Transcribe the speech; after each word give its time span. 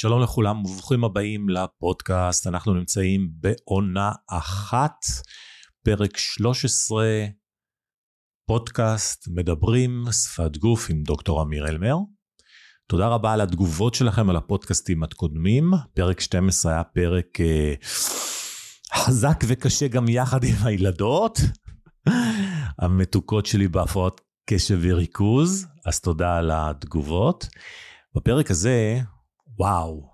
שלום 0.00 0.22
לכולם 0.22 0.64
וברוכים 0.64 1.04
הבאים 1.04 1.48
לפודקאסט, 1.48 2.46
אנחנו 2.46 2.74
נמצאים 2.74 3.30
בעונה 3.32 4.12
אחת, 4.30 4.96
פרק 5.84 6.16
13, 6.16 7.06
פודקאסט 8.46 9.28
מדברים 9.28 10.04
שפת 10.12 10.56
גוף 10.56 10.90
עם 10.90 11.02
דוקטור 11.02 11.42
אמיר 11.42 11.68
אלמר. 11.68 11.96
תודה 12.86 13.08
רבה 13.08 13.32
על 13.32 13.40
התגובות 13.40 13.94
שלכם 13.94 14.30
על 14.30 14.36
הפודקאסטים 14.36 15.02
הקודמים, 15.02 15.70
פרק 15.94 16.20
12 16.20 16.72
היה 16.72 16.84
פרק 16.84 17.40
אה, 17.40 17.74
חזק 18.94 19.44
וקשה 19.46 19.88
גם 19.88 20.08
יחד 20.08 20.44
עם 20.44 20.56
הילדות, 20.62 21.38
המתוקות 22.78 23.46
שלי 23.46 23.68
בהפרעות 23.68 24.20
קשב 24.50 24.78
וריכוז, 24.82 25.66
אז 25.86 26.00
תודה 26.00 26.36
על 26.36 26.50
התגובות. 26.54 27.48
בפרק 28.14 28.50
הזה 28.50 29.00
וואו, 29.60 30.10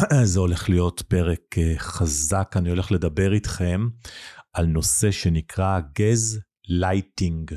זה 0.32 0.40
הולך 0.40 0.68
להיות 0.68 1.02
פרק 1.08 1.58
אה, 1.58 1.74
חזק, 1.78 2.54
אני 2.56 2.70
הולך 2.70 2.92
לדבר 2.92 3.32
איתכם 3.32 3.88
על 4.52 4.66
נושא 4.66 5.10
שנקרא 5.10 5.80
גז 5.94 6.40
לייטינג. 6.68 7.54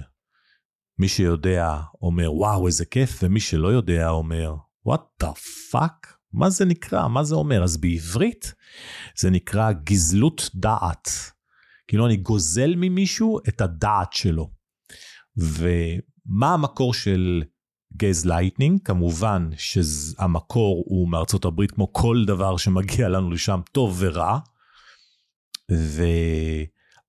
מי 1.00 1.08
שיודע 1.08 1.80
אומר 2.02 2.34
וואו 2.34 2.68
איזה 2.68 2.86
כיף, 2.86 3.20
ומי 3.24 3.40
שלא 3.40 3.68
יודע 3.68 4.10
אומר 4.10 4.56
what 4.90 5.24
the 5.24 5.28
fuck, 5.72 6.08
מה 6.34 6.50
זה 6.50 6.66
נקרא, 6.66 7.08
מה 7.08 7.24
זה 7.24 7.36
אומר? 7.36 7.64
אז 7.64 7.78
בעברית 7.78 8.54
זה 9.18 9.30
נקרא 9.30 9.72
גזלות 9.72 10.50
דעת. 10.56 11.10
כאילו 11.88 12.06
אני 12.06 12.18
גוזל 12.18 12.74
ממישהו 12.78 13.40
את 13.50 13.62
הדעת 13.62 14.14
שלו. 14.14 14.52
ומה 15.38 16.54
המקור 16.54 16.94
של 16.94 17.44
גז 17.98 18.26
לייטנינג, 18.26 18.80
כמובן 18.86 19.50
שהמקור 19.58 20.84
הוא 20.88 21.10
מארצות 21.10 21.46
הברית 21.46 21.72
כמו 21.72 21.94
כל 21.94 22.24
דבר 22.28 22.58
שמגיע 22.58 23.10
לנו 23.10 23.32
משם 23.32 23.60
טוב 23.72 23.98
ורע. 24.00 24.40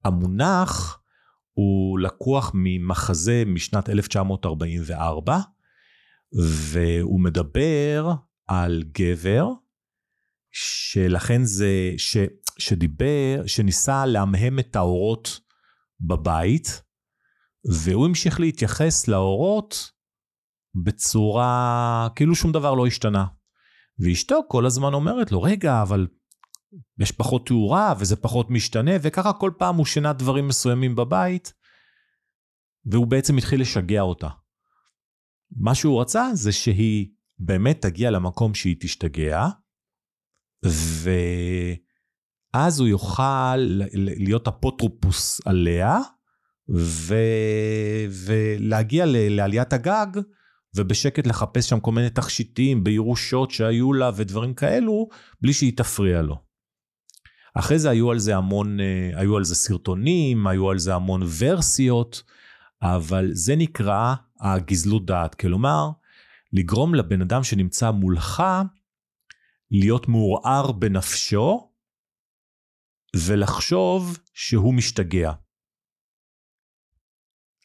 והמונח 0.04 1.00
הוא 1.52 1.98
לקוח 1.98 2.50
ממחזה 2.54 3.42
משנת 3.46 3.88
1944, 3.88 5.38
והוא 6.72 7.20
מדבר 7.20 8.12
על 8.46 8.84
גבר, 8.98 9.48
שלכן 10.52 11.44
זה, 11.44 11.92
ש, 11.96 12.16
שדיבר, 12.58 13.42
שניסה 13.46 14.06
לעמעם 14.06 14.58
את 14.58 14.76
האורות 14.76 15.40
בבית, 16.00 16.82
והוא 17.64 18.06
המשיך 18.06 18.40
להתייחס 18.40 19.08
לאורות 19.08 19.90
בצורה, 20.74 22.08
כאילו 22.16 22.34
שום 22.34 22.52
דבר 22.52 22.74
לא 22.74 22.86
השתנה. 22.86 23.26
ואשתו 23.98 24.40
כל 24.48 24.66
הזמן 24.66 24.94
אומרת 24.94 25.32
לו, 25.32 25.42
רגע, 25.42 25.82
אבל 25.82 26.06
יש 26.98 27.12
פחות 27.12 27.46
תאורה 27.46 27.94
וזה 27.98 28.16
פחות 28.16 28.50
משתנה, 28.50 28.90
וככה 29.02 29.32
כל 29.32 29.50
פעם 29.58 29.76
הוא 29.76 29.86
שינה 29.86 30.12
דברים 30.12 30.48
מסוימים 30.48 30.96
בבית, 30.96 31.52
והוא 32.84 33.06
בעצם 33.06 33.36
התחיל 33.36 33.60
לשגע 33.60 34.00
אותה. 34.00 34.28
מה 35.56 35.74
שהוא 35.74 36.00
רצה 36.00 36.30
זה 36.34 36.52
שהיא 36.52 37.08
באמת 37.38 37.82
תגיע 37.82 38.10
למקום 38.10 38.54
שהיא 38.54 38.76
תשתגע, 38.80 39.46
ואז 42.54 42.80
הוא 42.80 42.88
יוכל 42.88 43.56
להיות 43.94 44.48
אפוטרופוס 44.48 45.40
עליה, 45.46 45.98
ו... 46.76 47.14
ולהגיע. 48.26 49.04
לעליית 49.06 49.72
הגג 49.72 50.06
ובשקט 50.76 51.26
לחפש 51.26 51.68
שם 51.68 51.80
כל 51.80 51.92
מיני 51.92 52.10
תכשיטים 52.10 52.84
בירושות 52.84 53.50
שהיו 53.50 53.92
לה 53.92 54.10
ודברים 54.16 54.54
כאלו, 54.54 55.08
בלי 55.40 55.52
שהיא 55.52 55.76
תפריע 55.76 56.22
לו. 56.22 56.38
אחרי 57.54 57.78
זה 57.78 57.90
היו 57.90 58.10
על 58.10 58.18
זה 58.18 58.36
המון, 58.36 58.80
אה, 58.80 59.10
היו 59.14 59.36
על 59.36 59.44
זה 59.44 59.54
סרטונים, 59.54 60.46
היו 60.46 60.70
על 60.70 60.78
זה 60.78 60.94
המון 60.94 61.22
ורסיות, 61.38 62.22
אבל 62.82 63.28
זה 63.32 63.56
נקרא 63.56 64.14
הגזלות 64.40 65.06
דעת. 65.06 65.34
כלומר, 65.34 65.90
לגרום 66.52 66.94
לבן 66.94 67.22
אדם 67.22 67.44
שנמצא 67.44 67.90
מולך 67.90 68.42
להיות 69.70 70.08
מעורער 70.08 70.72
בנפשו 70.72 71.70
ולחשוב 73.16 74.18
שהוא 74.34 74.74
משתגע. 74.74 75.32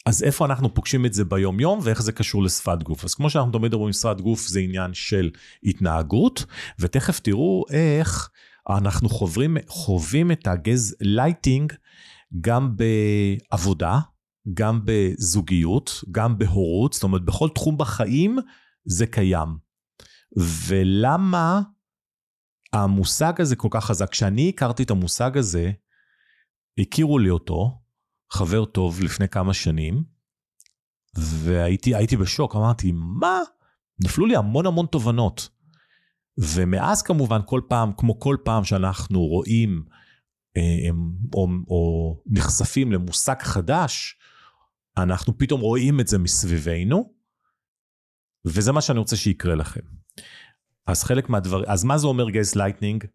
אז 0.06 0.24
איפה 0.24 0.46
אנחנו 0.46 0.74
פוגשים 0.74 1.06
את 1.06 1.14
זה 1.14 1.26
ביום 1.26 1.60
יום 1.60 1.80
ואיך 1.84 2.02
זה 2.02 2.12
קשור 2.12 2.44
לשפת 2.44 2.84
גוף. 2.84 3.04
אז 3.04 3.14
כמו 3.14 3.30
שאנחנו 3.30 3.52
תמיד 3.52 3.74
אומרים, 3.74 3.94
שפת 3.94 4.22
גוף 4.22 4.48
זה 4.48 4.60
עניין 4.60 4.94
של 4.94 5.30
התנהגות, 5.64 6.46
ותכף 6.80 7.20
תראו 7.20 7.66
איך 7.72 8.30
אנחנו 8.70 9.10
חוברים, 9.10 9.58
חווים 9.68 10.32
את 10.32 10.48
הגז 10.48 10.96
לייטינג 11.02 11.74
גם 12.42 12.76
בעבודה, 12.78 14.00
גם 14.54 14.82
בזוגיות, 14.86 16.04
גם 16.12 16.38
בהורות, 16.38 16.94
זאת 16.94 17.04
אומרת 17.04 17.26
בכל 17.26 17.50
תחום 17.56 17.78
בחיים 17.78 18.38
זה 18.86 19.06
קיים. 19.06 19.58
ולמה 20.68 21.62
המושג 22.74 23.42
הזה 23.42 23.56
כל 23.56 23.68
כך 23.72 23.86
חזק? 23.86 24.10
כשאני 24.10 24.50
הכרתי 24.50 24.84
את 24.84 24.92
המושג 24.92 25.38
הזה, 25.38 25.72
הכירו 26.80 27.20
לי 27.20 27.30
אותו, 27.30 27.83
חבר 28.32 28.66
טוב 28.66 29.02
לפני 29.02 29.30
כמה 29.30 29.54
שנים, 29.54 30.04
והייתי 31.16 32.18
בשוק, 32.18 32.56
אמרתי, 32.56 32.92
מה? 32.96 33.40
נפלו 34.04 34.26
לי 34.26 34.36
המון 34.36 34.66
המון 34.66 34.86
תובנות. 34.86 35.50
ומאז 36.38 37.02
כמובן, 37.02 37.40
כל 37.46 37.62
פעם, 37.70 37.92
כמו 37.98 38.20
כל 38.20 38.38
פעם 38.44 38.64
שאנחנו 38.64 39.22
רואים 39.22 39.86
אה, 40.58 40.90
או, 41.34 41.48
או 41.68 42.22
נחשפים 42.26 42.92
למושג 42.92 43.36
חדש, 43.42 44.18
אנחנו 44.98 45.38
פתאום 45.38 45.62
רואים 45.62 46.00
את 46.00 46.08
זה 46.08 46.18
מסביבנו, 46.18 47.14
וזה 48.46 48.72
מה 48.72 48.82
שאני 48.82 49.00
רוצה 49.00 49.16
שיקרה 49.16 49.56
לכם. 49.56 49.82
אז 50.88 51.04
חלק 51.04 51.30
מהדברים, 51.30 51.66
אז 51.68 51.84
מה 51.84 51.98
זה 51.98 52.08
אומר 52.08 52.30
גייס 52.30 52.56
לייטנינג? 52.56 53.06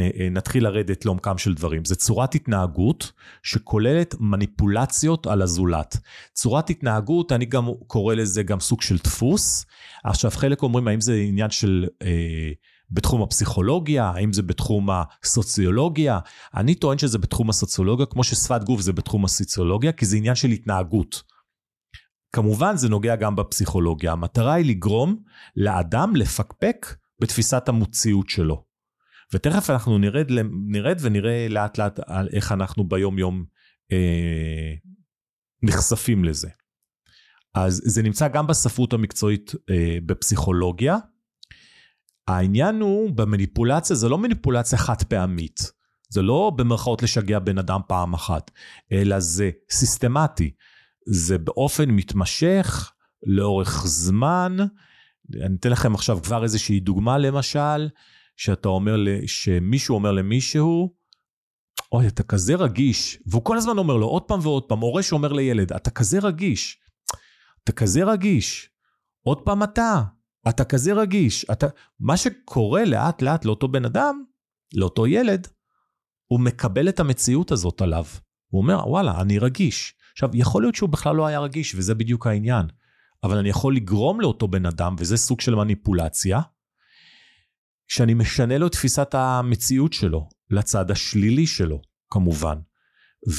אה, 0.00 0.10
אה, 0.20 0.28
נתחיל 0.30 0.64
לרדת 0.64 1.04
לעומקם 1.04 1.38
של 1.38 1.54
דברים. 1.54 1.84
זה 1.84 1.96
צורת 1.96 2.34
התנהגות 2.34 3.12
שכוללת 3.42 4.14
מניפולציות 4.20 5.26
על 5.26 5.42
הזולת. 5.42 5.96
צורת 6.34 6.70
התנהגות, 6.70 7.32
אני 7.32 7.44
גם 7.44 7.68
קורא 7.86 8.14
לזה 8.14 8.42
גם 8.42 8.60
סוג 8.60 8.82
של 8.82 8.96
דפוס. 8.96 9.66
עכשיו, 10.04 10.30
חלק 10.30 10.62
אומרים, 10.62 10.88
האם 10.88 11.00
זה 11.00 11.14
עניין 11.14 11.50
של... 11.50 11.86
אה, 12.02 12.50
בתחום 12.92 13.22
הפסיכולוגיה, 13.22 14.04
האם 14.04 14.32
זה 14.32 14.42
בתחום 14.42 14.88
הסוציולוגיה? 14.90 16.18
אני 16.54 16.74
טוען 16.74 16.98
שזה 16.98 17.18
בתחום 17.18 17.50
הסוציולוגיה, 17.50 18.06
כמו 18.06 18.24
ששפת 18.24 18.64
גוף 18.64 18.80
זה 18.80 18.92
בתחום 18.92 19.24
הסוציולוגיה, 19.24 19.92
כי 19.92 20.06
זה 20.06 20.16
עניין 20.16 20.34
של 20.34 20.48
התנהגות. 20.48 21.22
כמובן 22.32 22.76
זה 22.76 22.88
נוגע 22.88 23.16
גם 23.16 23.36
בפסיכולוגיה. 23.36 24.12
המטרה 24.12 24.54
היא 24.54 24.64
לגרום 24.64 25.16
לאדם 25.56 26.16
לפקפק 26.16 26.86
בתפיסת 27.20 27.68
המוציות 27.68 28.28
שלו. 28.28 28.69
ותכף 29.34 29.70
אנחנו 29.70 29.98
נרד, 29.98 30.26
נרד 30.68 30.98
ונראה 31.00 31.46
לאט 31.48 31.78
לאט 31.78 32.00
על 32.06 32.28
איך 32.32 32.52
אנחנו 32.52 32.84
ביום 32.84 33.18
יום 33.18 33.44
אה, 33.92 34.74
נחשפים 35.62 36.24
לזה. 36.24 36.48
אז 37.54 37.82
זה 37.84 38.02
נמצא 38.02 38.28
גם 38.28 38.46
בספרות 38.46 38.92
המקצועית 38.92 39.52
אה, 39.70 39.98
בפסיכולוגיה. 40.06 40.96
העניין 42.28 42.80
הוא 42.80 43.10
במניפולציה, 43.10 43.96
זה 43.96 44.08
לא 44.08 44.18
מניפולציה 44.18 44.78
חד 44.78 45.02
פעמית. 45.08 45.72
זה 46.08 46.22
לא 46.22 46.52
במרכאות 46.56 47.02
לשגע 47.02 47.38
בן 47.38 47.58
אדם 47.58 47.80
פעם 47.88 48.14
אחת, 48.14 48.50
אלא 48.92 49.20
זה 49.20 49.50
סיסטמטי. 49.70 50.50
זה 51.06 51.38
באופן 51.38 51.90
מתמשך, 51.90 52.92
לאורך 53.26 53.82
זמן. 53.86 54.56
אני 55.34 55.56
אתן 55.60 55.70
לכם 55.70 55.94
עכשיו 55.94 56.18
כבר 56.22 56.42
איזושהי 56.42 56.80
דוגמה 56.80 57.18
למשל. 57.18 57.88
שאתה 58.40 58.68
אומר, 58.68 58.96
שמישהו 59.26 59.94
אומר 59.94 60.12
למישהו, 60.12 60.94
אוי, 61.92 62.06
אתה 62.08 62.22
כזה 62.22 62.54
רגיש, 62.54 63.18
והוא 63.26 63.44
כל 63.44 63.56
הזמן 63.56 63.78
אומר 63.78 63.96
לו 63.96 64.06
עוד 64.06 64.22
פעם 64.22 64.40
ועוד 64.42 64.62
פעם, 64.62 64.80
הורה 64.80 65.02
שאומר 65.02 65.32
לילד, 65.32 65.72
אתה 65.72 65.90
כזה 65.90 66.18
רגיש, 66.18 66.78
אתה 67.64 67.72
כזה 67.72 68.04
רגיש, 68.04 68.70
עוד 69.22 69.40
פעם 69.40 69.62
אתה, 69.62 70.02
אתה 70.48 70.64
כזה 70.64 70.92
רגיש, 70.92 71.44
אתה... 71.52 71.66
מה 72.00 72.16
שקורה 72.16 72.84
לאט 72.84 73.22
לאט 73.22 73.44
לאותו 73.44 73.68
בן 73.68 73.84
אדם, 73.84 74.24
לאותו 74.74 75.06
ילד, 75.06 75.48
הוא 76.26 76.40
מקבל 76.40 76.88
את 76.88 77.00
המציאות 77.00 77.52
הזאת 77.52 77.82
עליו. 77.82 78.04
הוא 78.48 78.62
אומר, 78.62 78.88
וואלה, 78.88 79.20
אני 79.20 79.38
רגיש. 79.38 79.94
עכשיו, 80.12 80.30
יכול 80.34 80.62
להיות 80.62 80.74
שהוא 80.74 80.88
בכלל 80.88 81.16
לא 81.16 81.26
היה 81.26 81.40
רגיש, 81.40 81.74
וזה 81.74 81.94
בדיוק 81.94 82.26
העניין. 82.26 82.66
אבל 83.24 83.38
אני 83.38 83.48
יכול 83.48 83.76
לגרום 83.76 84.20
לאותו 84.20 84.48
בן 84.48 84.66
אדם, 84.66 84.96
וזה 84.98 85.16
סוג 85.16 85.40
של 85.40 85.54
מניפולציה, 85.54 86.40
שאני 87.92 88.14
משנה 88.14 88.58
לו 88.58 88.66
את 88.66 88.72
תפיסת 88.72 89.14
המציאות 89.14 89.92
שלו, 89.92 90.28
לצד 90.50 90.90
השלילי 90.90 91.46
שלו, 91.46 91.82
כמובן. 92.10 92.58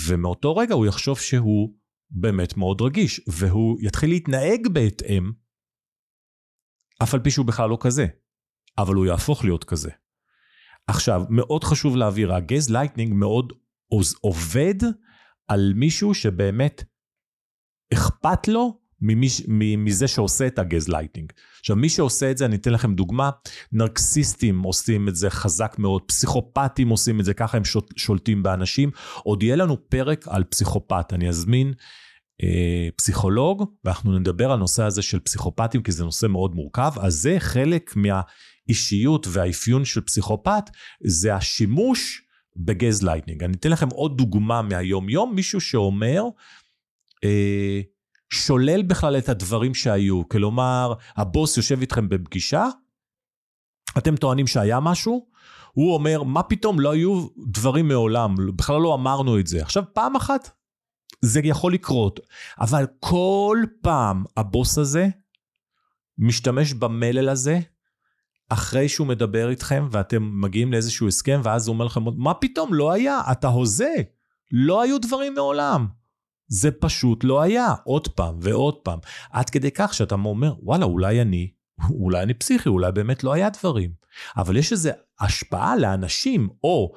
ומאותו 0.08 0.56
רגע 0.56 0.74
הוא 0.74 0.86
יחשוב 0.86 1.20
שהוא 1.20 1.76
באמת 2.10 2.58
מאוד 2.58 2.82
רגיש, 2.82 3.22
והוא 3.28 3.78
יתחיל 3.82 4.10
להתנהג 4.10 4.68
בהתאם, 4.68 5.32
אף 7.04 7.14
על 7.14 7.20
פי 7.20 7.32
שהוא 7.32 7.46
בכלל 7.46 7.70
לא 7.70 7.78
כזה. 7.82 8.06
אבל 8.78 8.96
הוא 8.96 9.06
יהפוך 9.06 9.44
להיות 9.44 9.64
כזה. 9.64 9.92
עכשיו, 10.88 11.22
מאוד 11.30 11.64
חשוב 11.64 11.96
להעביר, 11.96 12.34
הגז 12.34 12.70
לייטנינג 12.70 13.14
מאוד 13.14 13.54
עובד 14.22 14.88
על 15.48 15.74
מישהו 15.76 16.14
שבאמת 16.14 16.84
אכפת 17.94 18.48
לו 18.48 18.81
ממש, 19.02 19.42
מזה 19.78 20.08
שעושה 20.08 20.48
את 20.48 20.60
הגז 20.60 20.88
לייטינג. 20.88 21.32
עכשיו 21.60 21.76
מי 21.76 21.90
שעושה 21.90 22.32
את 22.32 22.38
זה, 22.38 22.46
אני 22.46 22.56
אתן 22.56 22.74
לכם 22.74 22.96
דוגמה, 22.96 23.30
נרקסיסטים 23.72 24.62
עושים 24.62 25.10
את 25.10 25.16
זה 25.16 25.30
חזק 25.30 25.76
מאוד, 25.80 26.02
פסיכופטים 26.02 26.90
עושים 26.90 27.20
את 27.20 27.26
זה, 27.26 27.34
ככה 27.34 27.58
הם 27.58 27.64
שולטים 27.96 28.44
באנשים. 28.44 28.92
עוד 29.24 29.44
יהיה 29.44 29.56
לנו 29.56 29.90
פרק 29.90 30.28
על 30.28 30.44
פסיכופט, 30.44 31.14
אני 31.14 31.30
אזמין 31.30 31.74
אה, 32.44 32.88
פסיכולוג, 32.96 33.64
ואנחנו 33.86 34.20
נדבר 34.20 34.52
על 34.52 34.60
נושא 34.60 34.84
הזה 34.84 35.02
של 35.02 35.20
פסיכופטים, 35.20 35.84
כי 35.84 35.92
זה 35.92 36.04
נושא 36.04 36.28
מאוד 36.28 36.56
מורכב, 36.56 36.92
אז 37.02 37.14
זה 37.14 37.36
חלק 37.40 37.94
מהאישיות 37.96 39.28
והאפיון 39.30 39.86
של 39.86 40.02
פסיכופט, 40.02 40.70
זה 41.04 41.36
השימוש 41.36 42.22
בגז 42.56 43.04
לייטנינג. 43.04 43.44
אני 43.44 43.54
אתן 43.54 43.72
לכם 43.72 43.88
עוד 43.90 44.18
דוגמה 44.18 44.62
מהיום 44.62 45.10
יום, 45.10 45.36
מישהו 45.36 45.62
שאומר, 45.62 46.24
אה, 47.24 47.82
שולל 48.32 48.82
בכלל 48.82 49.18
את 49.18 49.30
הדברים 49.30 49.74
שהיו. 49.74 50.30
כלומר, 50.30 50.94
הבוס 51.16 51.58
יושב 51.58 51.82
איתכם 51.82 52.10
בפגישה, 52.10 52.66
אתם 53.98 54.16
טוענים 54.16 54.48
שהיה 54.48 54.80
משהו, 54.80 55.28
הוא 55.72 55.94
אומר, 55.94 56.24
מה 56.24 56.44
פתאום, 56.44 56.80
לא 56.80 56.92
היו 56.92 57.28
דברים 57.48 57.88
מעולם, 57.88 58.36
בכלל 58.56 58.82
לא 58.82 58.94
אמרנו 58.94 59.40
את 59.40 59.48
זה. 59.48 59.62
עכשיו, 59.62 59.84
פעם 59.94 60.16
אחת 60.16 60.50
זה 61.22 61.40
יכול 61.44 61.74
לקרות, 61.74 62.20
אבל 62.60 62.86
כל 63.00 63.58
פעם 63.82 64.24
הבוס 64.38 64.78
הזה 64.78 65.08
משתמש 66.18 66.74
במלל 66.74 67.30
הזה, 67.30 67.60
אחרי 68.50 68.90
שהוא 68.90 69.08
מדבר 69.08 69.50
איתכם 69.50 69.88
ואתם 69.92 70.42
מגיעים 70.42 70.72
לאיזשהו 70.72 71.08
הסכם, 71.08 71.42
ואז 71.44 71.68
הוא 71.68 71.74
אומר 71.74 71.86
לכם, 71.86 72.02
מה 72.18 72.34
פתאום, 72.34 72.74
לא 72.74 72.92
היה, 72.92 73.20
אתה 73.32 73.48
הוזה, 73.48 73.94
לא 74.52 74.82
היו 74.82 75.00
דברים 75.00 75.34
מעולם. 75.34 76.01
זה 76.52 76.72
פשוט 76.72 77.24
לא 77.24 77.42
היה, 77.42 77.74
עוד 77.84 78.08
פעם 78.08 78.36
ועוד 78.42 78.76
פעם. 78.76 79.00
עד 79.32 79.50
כדי 79.50 79.72
כך 79.72 79.94
שאתה 79.94 80.16
אומר, 80.16 80.54
וואלה, 80.64 80.86
אולי 80.86 81.22
אני, 81.22 81.52
אולי 81.90 82.24
אני 82.24 82.34
פסיכי, 82.34 82.70
אולי 82.70 82.92
באמת 82.92 83.24
לא 83.24 83.34
היה 83.34 83.50
דברים. 83.50 83.92
אבל 84.38 84.58
יש 84.58 84.72
איזו 84.72 84.90
השפעה 85.20 85.76
לאנשים, 85.76 86.50
או 86.64 86.92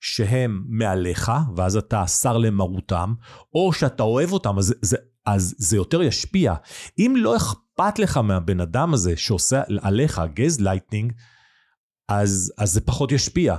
שהם 0.00 0.64
מעליך, 0.68 1.32
ואז 1.56 1.76
אתה 1.76 2.06
סר 2.06 2.38
למרותם, 2.38 3.14
או 3.54 3.72
שאתה 3.72 4.02
אוהב 4.02 4.32
אותם, 4.32 4.58
אז 4.58 4.74
זה, 4.82 4.96
אז 5.26 5.54
זה 5.58 5.76
יותר 5.76 6.02
ישפיע. 6.02 6.54
אם 6.98 7.14
לא 7.16 7.36
אכפת 7.36 7.98
לך 7.98 8.16
מהבן 8.16 8.60
אדם 8.60 8.94
הזה 8.94 9.16
שעושה 9.16 9.62
עליך 9.80 10.22
גז 10.34 10.60
לייטנינג, 10.60 11.12
אז, 12.08 12.52
אז 12.58 12.72
זה 12.72 12.80
פחות 12.80 13.12
ישפיע. 13.12 13.56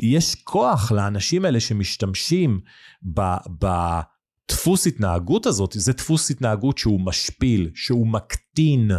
יש 0.00 0.34
כוח 0.34 0.92
לאנשים 0.92 1.44
האלה 1.44 1.60
שמשתמשים 1.60 2.60
בדפוס 3.02 4.86
התנהגות 4.86 5.46
הזאת, 5.46 5.72
זה 5.76 5.92
דפוס 5.92 6.30
התנהגות 6.30 6.78
שהוא 6.78 7.00
משפיל, 7.00 7.70
שהוא 7.74 8.06
מקטין. 8.06 8.90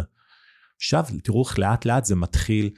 עכשיו, 0.76 1.04
תראו 1.22 1.42
איך 1.42 1.58
לאט 1.58 1.84
לאט 1.84 2.04
זה 2.04 2.16
מתחיל, 2.16 2.70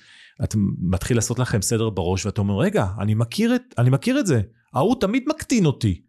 את 0.45 0.55
מתחיל 0.79 1.17
לעשות 1.17 1.39
לכם 1.39 1.63
סדר 1.63 1.91
בראש, 1.91 2.27
ואתה 2.27 2.41
אומר, 2.41 2.59
רגע, 2.59 2.87
אני 2.99 3.15
מכיר 3.15 3.55
את, 3.55 3.63
אני 3.79 3.91
מכיר 3.91 4.21
את 4.21 4.27
זה, 4.27 4.41
ההוא 4.75 5.01
תמיד 5.01 5.25
מקטין 5.27 5.67
אותי. 5.67 6.03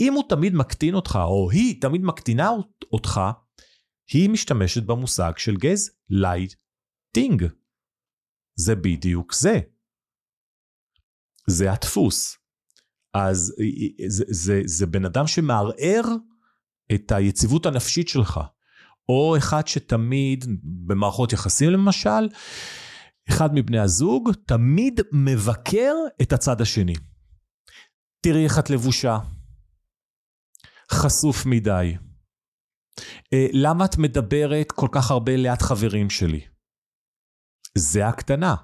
אם 0.00 0.12
הוא 0.12 0.24
תמיד 0.28 0.54
מקטין 0.54 0.94
אותך, 0.94 1.18
או 1.22 1.50
היא 1.50 1.80
תמיד 1.80 2.02
מקטינה 2.02 2.50
אותך, 2.92 3.20
היא 4.12 4.30
משתמשת 4.30 4.82
במושג 4.82 5.32
של 5.36 5.56
גז 5.56 5.90
לייטינג. 6.10 7.44
זה 8.54 8.74
בדיוק 8.74 9.34
זה. 9.34 9.60
זה 11.48 11.72
הדפוס. 11.72 12.36
אז 13.14 13.54
זה, 14.06 14.24
זה, 14.28 14.62
זה 14.64 14.86
בן 14.86 15.04
אדם 15.04 15.26
שמערער 15.26 16.04
את 16.94 17.12
היציבות 17.12 17.66
הנפשית 17.66 18.08
שלך. 18.08 18.40
או 19.08 19.36
אחד 19.36 19.66
שתמיד, 19.66 20.44
במערכות 20.62 21.32
יחסים 21.32 21.70
למשל, 21.70 22.28
אחד 23.28 23.54
מבני 23.54 23.78
הזוג 23.78 24.30
תמיד 24.46 25.00
מבקר 25.12 25.94
את 26.22 26.32
הצד 26.32 26.60
השני. 26.60 26.94
תראי 28.20 28.44
איך 28.44 28.58
את 28.58 28.70
לבושה, 28.70 29.18
חשוף 30.92 31.46
מדי. 31.46 31.96
אה, 33.32 33.46
למה 33.52 33.84
את 33.84 33.98
מדברת 33.98 34.72
כל 34.72 34.88
כך 34.92 35.10
הרבה 35.10 35.36
ליד 35.36 35.62
חברים 35.62 36.10
שלי? 36.10 36.40
זה 37.78 38.06
הקטנה. 38.08 38.54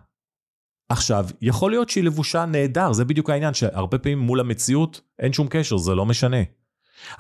עכשיו, 0.89 1.27
יכול 1.41 1.71
להיות 1.71 1.89
שהיא 1.89 2.05
לבושה 2.05 2.45
נהדר, 2.45 2.93
זה 2.93 3.05
בדיוק 3.05 3.31
העניין, 3.31 3.55
שהרבה 3.55 3.99
פעמים 3.99 4.19
מול 4.19 4.41
המציאות 4.41 5.01
אין 5.19 5.33
שום 5.33 5.47
קשר, 5.51 5.77
זה 5.77 5.95
לא 5.95 6.07
משנה. 6.07 6.43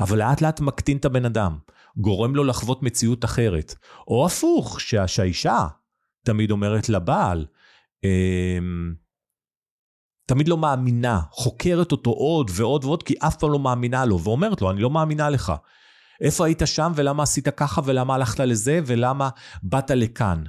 אבל 0.00 0.18
לאט 0.18 0.40
לאט 0.40 0.60
מקטין 0.60 0.96
את 0.96 1.04
הבן 1.04 1.24
אדם, 1.24 1.58
גורם 1.96 2.36
לו 2.36 2.44
לחוות 2.44 2.82
מציאות 2.82 3.24
אחרת. 3.24 3.74
או 4.08 4.26
הפוך, 4.26 4.80
שה, 4.80 5.08
שהאישה 5.08 5.66
תמיד 6.24 6.50
אומרת 6.50 6.88
לבעל, 6.88 7.46
אמ, 8.04 8.94
תמיד 10.26 10.48
לא 10.48 10.56
מאמינה, 10.56 11.20
חוקרת 11.30 11.92
אותו 11.92 12.10
עוד 12.10 12.50
ועוד 12.54 12.84
ועוד, 12.84 13.02
כי 13.02 13.14
אף 13.18 13.36
פעם 13.36 13.52
לא 13.52 13.58
מאמינה 13.58 14.04
לו, 14.04 14.20
ואומרת 14.20 14.62
לו, 14.62 14.70
אני 14.70 14.80
לא 14.80 14.90
מאמינה 14.90 15.30
לך. 15.30 15.52
איפה 16.20 16.46
היית 16.46 16.62
שם 16.64 16.92
ולמה 16.94 17.22
עשית 17.22 17.48
ככה 17.48 17.80
ולמה 17.84 18.14
הלכת 18.14 18.40
לזה 18.40 18.80
ולמה 18.86 19.28
באת 19.62 19.90
לכאן. 19.90 20.44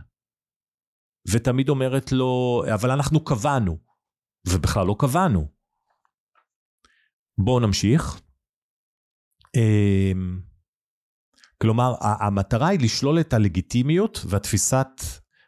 ותמיד 1.31 1.69
אומרת 1.69 2.11
לו, 2.11 2.63
אבל 2.73 2.91
אנחנו 2.91 3.23
קבענו, 3.23 3.77
ובכלל 4.47 4.87
לא 4.87 4.95
קבענו. 4.99 5.47
בואו 7.37 7.59
נמשיך. 7.59 8.21
אמ, 9.55 10.39
כלומר, 11.61 11.93
המטרה 12.01 12.67
היא 12.67 12.79
לשלול 12.79 13.19
את 13.19 13.33
הלגיטימיות 13.33 14.21
והתפיסת, 14.29 14.87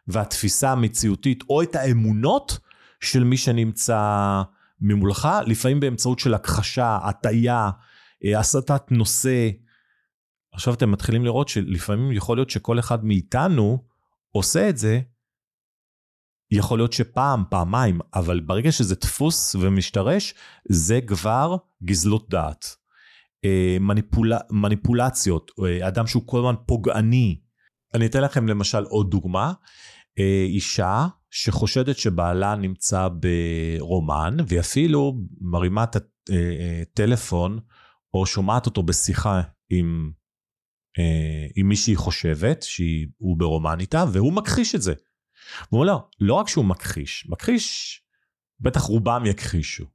והתפיסה 0.08 0.72
המציאותית, 0.72 1.44
או 1.50 1.62
את 1.62 1.76
האמונות 1.76 2.60
של 3.00 3.24
מי 3.24 3.38
שנמצא 3.38 4.42
ממולך, 4.82 5.28
לפעמים 5.46 5.80
באמצעות 5.80 6.20
של 6.20 6.34
הכחשה, 6.34 6.98
הטיה, 7.04 7.70
אה, 8.26 8.40
הסטת 8.40 8.92
נושא. 8.92 9.50
עכשיו 10.54 10.74
אתם 10.74 10.92
מתחילים 10.92 11.26
לראות 11.26 11.50
שלפעמים 11.50 12.12
יכול 12.12 12.38
להיות 12.38 12.50
שכל 12.50 12.80
אחד 12.80 13.06
מאיתנו 13.06 13.84
עושה 14.32 14.70
את 14.70 14.78
זה 14.78 15.02
יכול 16.52 16.80
להיות 16.80 16.94
שפעם, 16.94 17.44
פעמיים, 17.50 18.00
אבל 18.14 18.40
ברגע 18.40 18.72
שזה 18.72 18.96
דפוס 18.96 19.56
ומשתרש, 19.60 20.34
זה 20.70 21.00
כבר 21.02 21.58
גזלות 21.84 22.30
דעת. 22.30 22.76
אה, 23.46 23.78
מניפול... 23.80 24.32
מניפולציות, 24.52 25.52
אה, 25.66 25.88
אדם 25.88 26.08
שהוא 26.08 26.24
כל 26.26 26.38
הזמן 26.38 26.56
פוגעני. 26.66 27.40
אני 27.94 28.06
אתן 28.06 28.22
לכם 28.22 28.48
למשל 28.48 28.84
עוד 28.84 29.12
דוגמה. 29.12 29.54
אה, 30.20 30.44
אישה 30.48 31.08
שחושדת 31.32 31.98
שבעלה 31.98 32.56
נמצא 32.56 33.08
ברומן, 33.08 34.38
והיא 34.48 34.60
אפילו 34.60 35.22
מרימה 35.42 35.84
את 35.84 35.96
הטלפון 35.96 37.60
או 38.14 38.26
שומעת 38.26 38.66
אותו 38.66 38.84
בשיחה 38.84 39.42
עם, 39.70 40.12
עם 41.56 41.68
מי 41.68 41.76
שהיא 41.76 41.98
חושבת 41.98 42.64
שהוא 42.64 43.38
ברומן 43.38 43.80
איתה, 43.80 44.06
והוא 44.12 44.34
מכחיש 44.34 44.76
את 44.76 44.82
זה. 44.82 44.94
והוא 45.72 45.82
אומר, 45.82 45.98
לא 46.20 46.34
רק 46.34 46.48
שהוא 46.48 46.66
מכחיש, 46.66 47.28
מכחיש, 47.30 48.02
בטח 48.60 48.82
רובם 48.82 49.26
יכחישו, 49.26 49.86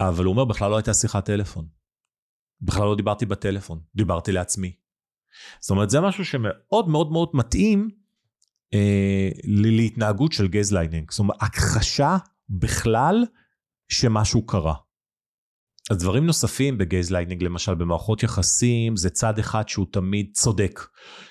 אבל 0.00 0.24
הוא 0.24 0.32
אומר, 0.32 0.44
בכלל 0.44 0.70
לא 0.70 0.76
הייתה 0.76 0.94
שיחת 0.94 1.24
טלפון. 1.24 1.68
בכלל 2.60 2.84
לא 2.84 2.96
דיברתי 2.96 3.26
בטלפון, 3.26 3.80
דיברתי 3.94 4.32
לעצמי. 4.32 4.72
זאת 5.60 5.70
אומרת, 5.70 5.90
זה 5.90 6.00
משהו 6.00 6.24
שמאוד 6.24 6.88
מאוד 6.88 7.12
מאוד 7.12 7.30
מתאים 7.34 7.90
אה, 8.74 9.28
להתנהגות 9.44 10.32
של 10.32 10.48
גזליינינג. 10.48 11.10
זאת 11.10 11.18
אומרת, 11.18 11.42
הכחשה 11.42 12.16
בכלל 12.48 13.24
שמשהו 13.88 14.46
קרה. 14.46 14.74
אז 15.90 15.98
דברים 15.98 16.26
נוספים 16.26 16.78
בגייזלייטנינג, 16.78 17.42
למשל 17.42 17.74
במערכות 17.74 18.22
יחסים, 18.22 18.96
זה 18.96 19.10
צד 19.10 19.38
אחד 19.38 19.68
שהוא 19.68 19.86
תמיד 19.92 20.30
צודק. 20.32 20.80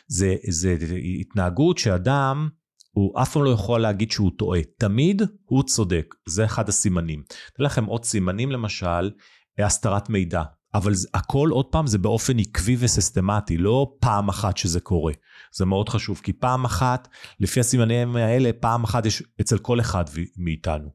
זה, 0.08 0.36
זה 0.50 0.78
התנהגות 1.20 1.78
שאדם 1.78 2.50
הוא 2.92 3.22
אף 3.22 3.34
פעם 3.34 3.44
לא 3.44 3.50
יכול 3.50 3.82
להגיד 3.82 4.12
שהוא 4.12 4.32
טועה, 4.38 4.60
תמיד 4.78 5.22
הוא 5.46 5.64
צודק, 5.64 6.16
זה 6.26 6.46
אחד 6.46 6.70
הסימנים. 6.70 7.24
אתן 7.54 7.64
לכם 7.64 7.86
עוד 7.86 8.06
סימנים 8.06 8.52
למשל, 8.52 9.12
הסתרת 9.60 10.10
מידע, 10.10 10.44
אבל 10.74 10.94
זה, 10.94 11.08
הכל 11.14 11.50
עוד 11.52 11.66
פעם 11.66 11.88
זה 11.88 11.98
באופן 11.98 12.40
עקבי 12.40 12.76
וסיסטמטי, 12.80 13.58
לא 13.58 13.96
פעם 14.00 14.30
אחת 14.30 14.58
שזה 14.58 14.80
קורה. 14.80 15.14
זה 15.54 15.66
מאוד 15.66 15.90
חשוב, 15.90 16.22
כי 16.24 16.34
פעם 16.34 16.66
אחת, 16.66 17.08
לפי 17.40 17.60
הסימנים 17.60 18.16
האלה, 18.16 18.50
פעם 18.60 18.84
אחת 18.84 19.06
יש 19.06 19.24
אצל 19.42 19.58
כל 19.58 19.80
אחד 19.80 20.04
מאיתנו. 20.38 20.90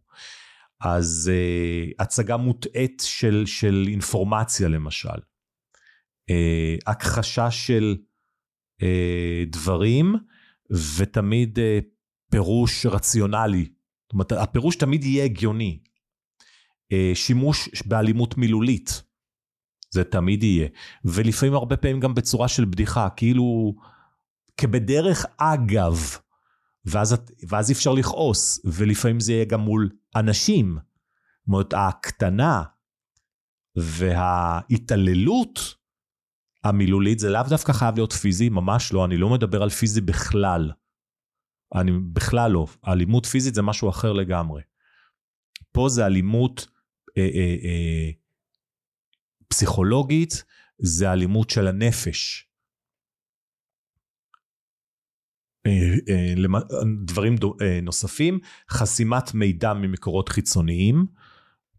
אז 0.81 1.31
uh, 1.33 1.95
הצגה 1.99 2.37
מוטעית 2.37 3.03
של, 3.07 3.43
של 3.47 3.85
אינפורמציה 3.89 4.69
למשל, 4.69 5.09
uh, 6.31 6.83
הכחשה 6.87 7.51
של 7.51 7.97
uh, 8.83 8.85
דברים, 9.51 10.15
ותמיד 10.71 11.59
uh, 11.59 11.63
פירוש 12.31 12.87
רציונלי. 12.87 13.65
זאת 14.05 14.13
אומרת, 14.13 14.33
הפירוש 14.33 14.77
תמיד 14.77 15.05
יהיה 15.05 15.25
הגיוני. 15.25 15.79
אה, 16.93 17.11
שימוש 17.15 17.69
באלימות 17.87 18.39
מילולית, 18.39 19.03
זה 19.91 20.05
תמיד 20.05 20.43
יהיה. 20.43 20.69
ולפעמים 21.05 21.55
הרבה 21.55 21.77
פעמים 21.77 22.01
גם 22.01 22.15
בצורה 22.15 22.49
של 22.49 22.65
בדיחה, 22.65 23.09
כאילו 23.17 23.75
כבדרך 24.57 25.27
אגב, 25.37 26.17
ואז, 26.85 27.17
ואז 27.49 27.73
אפשר 27.73 27.93
לכעוס, 27.93 28.61
ולפעמים 28.65 29.21
זה 29.21 29.33
יהיה 29.33 29.45
גם 29.45 29.61
מול 29.61 29.91
אנשים. 30.17 30.75
זאת 30.75 31.49
אומרת, 31.49 31.73
ההקטנה 31.73 32.63
וההתעללות 33.77 35.61
המילולית 36.65 37.19
זה 37.19 37.31
לאו 37.31 37.43
דווקא 37.49 37.73
חייב 37.73 37.95
להיות 37.95 38.13
פיזי, 38.13 38.49
ממש 38.49 38.93
לא, 38.93 39.05
אני 39.05 39.17
לא 39.17 39.31
מדבר 39.31 39.63
על 39.63 39.71
פיזי 39.71 40.01
בכלל. 40.01 40.71
אני 41.75 41.91
בכלל 42.13 42.51
לא. 42.51 42.67
אלימות 42.89 43.27
פיזית 43.27 43.55
זה 43.55 43.63
משהו 43.63 43.89
אחר 43.89 44.13
לגמרי. 44.13 44.63
פה 45.73 45.89
זה 45.89 46.07
אלימות 46.07 46.67
אה, 47.19 47.23
אה, 47.23 47.57
אה, 47.65 48.11
פסיכולוגית, 49.49 50.45
זה 50.79 51.13
אלימות 51.13 51.51
של 51.51 51.67
הנפש. 51.67 52.49
אה, 55.67 55.95
אה, 56.09 56.35
דברים 57.05 57.37
אה, 57.63 57.81
נוספים, 57.83 58.39
חסימת 58.71 59.35
מידע 59.35 59.75
ממקורות 59.75 60.29
חיצוניים, 60.29 61.07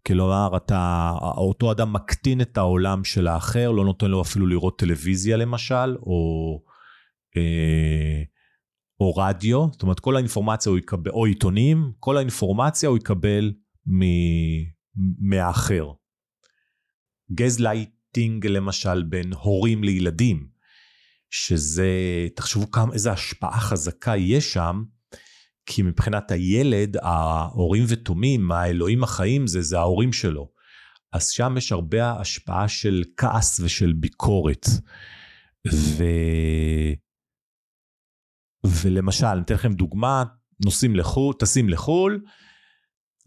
כלומר, 0.07 0.57
אתה, 0.57 1.11
אותו 1.37 1.71
אדם 1.71 1.93
מקטין 1.93 2.41
את 2.41 2.57
העולם 2.57 3.03
של 3.03 3.27
האחר, 3.27 3.71
לא 3.71 3.85
נותן 3.85 4.11
לו 4.11 4.21
אפילו 4.21 4.47
לראות 4.47 4.79
טלוויזיה 4.79 5.37
למשל, 5.37 5.95
או, 5.97 6.61
אה, 7.37 8.23
או 8.99 9.15
רדיו, 9.15 9.67
זאת 9.71 9.81
אומרת, 9.81 9.99
כל 9.99 10.15
האינפורמציה 10.15 10.69
הוא 10.69 10.79
יקבל, 10.79 11.11
או 11.11 11.25
עיתונים, 11.25 11.91
כל 11.99 12.17
האינפורמציה 12.17 12.89
הוא 12.89 12.97
יקבל 12.97 13.53
מ, 13.87 14.01
מהאחר. 15.29 15.91
גז 17.31 17.59
לייטינג 17.59 18.47
למשל 18.47 19.03
בין 19.03 19.33
הורים 19.33 19.83
לילדים, 19.83 20.47
שזה, 21.29 21.89
תחשבו 22.35 22.71
כמה, 22.71 22.93
איזה 22.93 23.11
השפעה 23.11 23.59
חזקה 23.59 24.17
יש 24.17 24.53
שם, 24.53 24.83
כי 25.65 25.81
מבחינת 25.81 26.31
הילד, 26.31 26.97
האורים 27.01 27.83
ותומים, 27.87 28.51
האלוהים 28.51 29.03
החיים 29.03 29.47
זה, 29.47 29.61
זה 29.61 29.79
ההורים 29.79 30.13
שלו. 30.13 30.51
אז 31.13 31.29
שם 31.29 31.55
יש 31.57 31.71
הרבה 31.71 32.11
השפעה 32.11 32.67
של 32.67 33.03
כעס 33.17 33.59
ושל 33.59 33.93
ביקורת. 33.93 34.65
ו... 35.73 36.03
ולמשל, 38.65 39.25
אני 39.25 39.41
אתן 39.41 39.53
לכם 39.53 39.73
דוגמה, 39.73 40.23
נוסעים 40.65 40.95
לחו"ל, 40.95 41.33
טסים 41.33 41.69
לחו"ל, 41.69 42.21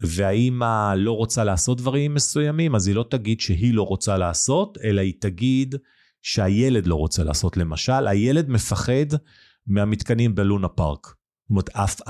והאימא 0.01 0.93
לא 0.97 1.11
רוצה 1.11 1.43
לעשות 1.43 1.77
דברים 1.77 2.13
מסוימים, 2.13 2.75
אז 2.75 2.87
היא 2.87 2.95
לא 2.95 3.05
תגיד 3.09 3.39
שהיא 3.39 3.73
לא 3.73 3.83
רוצה 3.83 4.17
לעשות, 4.17 4.77
אלא 4.83 5.01
היא 5.01 5.13
תגיד 5.21 5.75
שהילד 6.21 6.87
לא 6.87 6.95
רוצה 6.95 7.23
לעשות. 7.23 7.57
למשל, 7.57 8.07
הילד 8.07 8.49
מפחד 8.49 9.15
מהמתקנים 9.67 10.35
בלונה 10.35 10.67
פארק. 10.67 11.18
זאת 11.49 11.51
אומרת, 11.51 11.69
אף, 11.69 12.01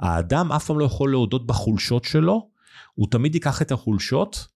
האדם 0.00 0.52
אף 0.52 0.66
פעם 0.66 0.78
לא 0.78 0.84
יכול 0.84 1.10
להודות 1.10 1.46
בחולשות 1.46 2.04
שלו, 2.04 2.50
הוא 2.94 3.06
תמיד 3.10 3.34
ייקח 3.34 3.62
את 3.62 3.72
החולשות 3.72 4.48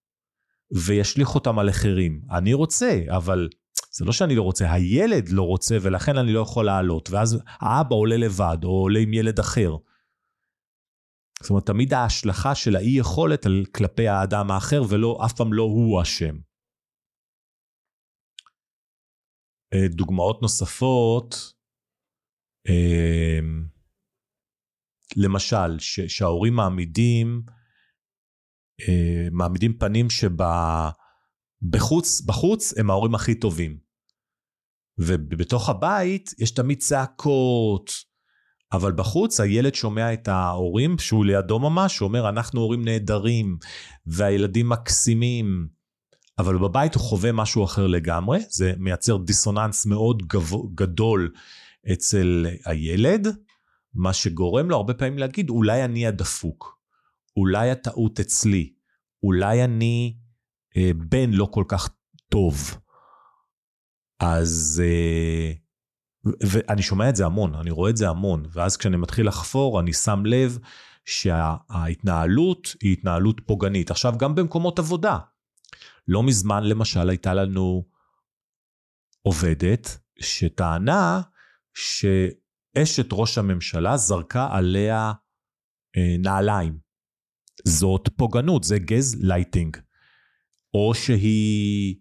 וישליך 0.87 1.34
אותם 1.34 1.58
על 1.58 1.70
אחרים. 1.70 2.22
אני 2.30 2.54
רוצה, 2.54 3.00
אבל 3.16 3.48
זה 3.92 4.04
לא 4.04 4.12
שאני 4.12 4.34
לא 4.34 4.42
רוצה, 4.42 4.72
הילד 4.72 5.28
לא 5.28 5.42
רוצה 5.42 5.76
ולכן 5.82 6.18
אני 6.18 6.32
לא 6.32 6.40
יכול 6.40 6.66
לעלות, 6.66 7.10
ואז 7.10 7.42
האבא 7.46 7.94
עולה 7.94 8.16
לבד 8.16 8.58
או 8.64 8.68
עולה 8.68 9.00
עם 9.00 9.12
ילד 9.12 9.38
אחר. 9.38 9.76
זאת 11.42 11.50
אומרת, 11.50 11.66
תמיד 11.66 11.94
ההשלכה 11.94 12.54
של 12.54 12.76
האי 12.76 12.98
יכולת 12.98 13.46
על 13.46 13.64
כלפי 13.75 14.08
האדם 14.08 14.50
האחר, 14.50 14.82
ולא, 14.88 15.18
אף 15.25 15.32
פעם 15.32 15.52
לא 15.52 15.62
הוא 15.62 16.02
אשם. 16.02 16.37
אה, 19.75 19.88
דוגמאות 19.88 20.42
נוספות, 20.42 21.52
אה, 22.68 23.40
למשל, 25.16 25.78
ש, 25.78 26.00
שההורים 26.00 26.54
מעמידים, 26.54 27.42
אה, 28.88 29.28
מעמידים 29.32 29.78
פנים 29.78 30.06
שבחוץ 30.10 30.92
בחוץ 32.26 32.78
הם 32.78 32.90
ההורים 32.90 33.14
הכי 33.14 33.34
טובים. 33.34 33.78
ובתוך 34.98 35.68
הבית 35.68 36.34
יש 36.38 36.50
תמיד 36.50 36.78
צעקות, 36.78 37.92
אבל 38.72 38.92
בחוץ 38.92 39.40
הילד 39.40 39.74
שומע 39.74 40.12
את 40.12 40.28
ההורים, 40.28 40.98
שהוא 40.98 41.24
לידו 41.24 41.58
ממש, 41.58 42.00
אומר, 42.00 42.28
אנחנו 42.28 42.60
הורים 42.60 42.84
נהדרים, 42.84 43.58
והילדים 44.06 44.68
מקסימים, 44.68 45.68
אבל 46.38 46.58
בבית 46.58 46.94
הוא 46.94 47.02
חווה 47.02 47.32
משהו 47.32 47.64
אחר 47.64 47.86
לגמרי, 47.86 48.38
זה 48.50 48.72
מייצר 48.78 49.16
דיסוננס 49.16 49.86
מאוד 49.86 50.22
גב... 50.26 50.52
גדול 50.74 51.32
אצל 51.92 52.46
הילד, 52.64 53.28
מה 53.95 54.12
שגורם 54.12 54.71
לו 54.71 54.76
הרבה 54.76 54.95
פעמים 54.95 55.18
להגיד, 55.18 55.50
אולי 55.50 55.85
אני 55.85 56.07
הדפוק, 56.07 56.78
אולי 57.37 57.71
הטעות 57.71 58.21
אצלי, 58.21 58.73
אולי 59.23 59.64
אני 59.64 60.16
אה, 60.76 60.90
בן 60.97 61.30
לא 61.30 61.49
כל 61.50 61.64
כך 61.68 61.88
טוב. 62.28 62.78
אז, 64.21 64.83
אה, 64.85 65.52
ואני 66.25 66.83
שומע 66.83 67.09
את 67.09 67.16
זה 67.16 67.26
המון, 67.26 67.54
אני 67.54 67.71
רואה 67.71 67.90
את 67.90 67.97
זה 67.97 68.09
המון, 68.09 68.47
ואז 68.52 68.76
כשאני 68.76 68.97
מתחיל 68.97 69.28
לחפור, 69.28 69.80
אני 69.80 69.92
שם 69.92 70.23
לב 70.26 70.59
שההתנהלות 71.04 72.75
היא 72.83 72.92
התנהלות 72.92 73.40
פוגענית. 73.47 73.90
עכשיו, 73.90 74.14
גם 74.18 74.35
במקומות 74.35 74.78
עבודה. 74.78 75.18
לא 76.09 76.23
מזמן, 76.23 76.64
למשל, 76.64 77.09
הייתה 77.09 77.35
לנו 77.35 77.85
עובדת 79.23 79.99
שטענה 80.21 81.21
ש... 81.75 82.04
אשת 82.76 83.08
ראש 83.12 83.38
הממשלה 83.38 83.96
זרקה 83.96 84.48
עליה 84.50 85.12
אה, 85.96 86.16
נעליים. 86.18 86.78
זאת 87.64 88.08
פוגענות, 88.16 88.64
זה 88.64 88.78
גז 88.78 89.16
לייטינג. 89.20 89.76
או 90.75 90.94
שהיא 90.94 91.96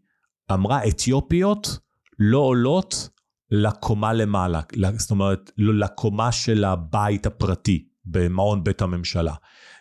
אמרה, 0.54 0.88
אתיופיות 0.88 1.80
לא 2.20 2.38
עולות 2.38 3.10
לקומה 3.52 4.14
למעלה, 4.14 4.62
זאת 4.98 5.12
אומרת, 5.12 5.52
לא 5.58 5.74
לקומה 5.74 6.32
של 6.32 6.64
הבית 6.64 7.26
הפרטי 7.26 7.88
במעון 8.06 8.64
בית 8.64 8.82
הממשלה. 8.82 9.34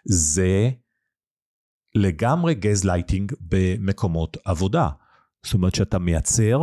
זה 0.04 0.70
לגמרי 1.94 2.54
גז 2.54 2.84
לייטינג 2.84 3.32
במקומות 3.40 4.36
עבודה. 4.44 4.88
זאת 5.44 5.54
אומרת 5.54 5.74
שאתה 5.74 5.98
מייצר 5.98 6.58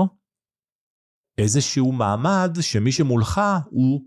איזשהו 1.37 1.91
מעמד 1.91 2.57
שמי 2.61 2.91
שמולך 2.91 3.41
הוא 3.69 4.01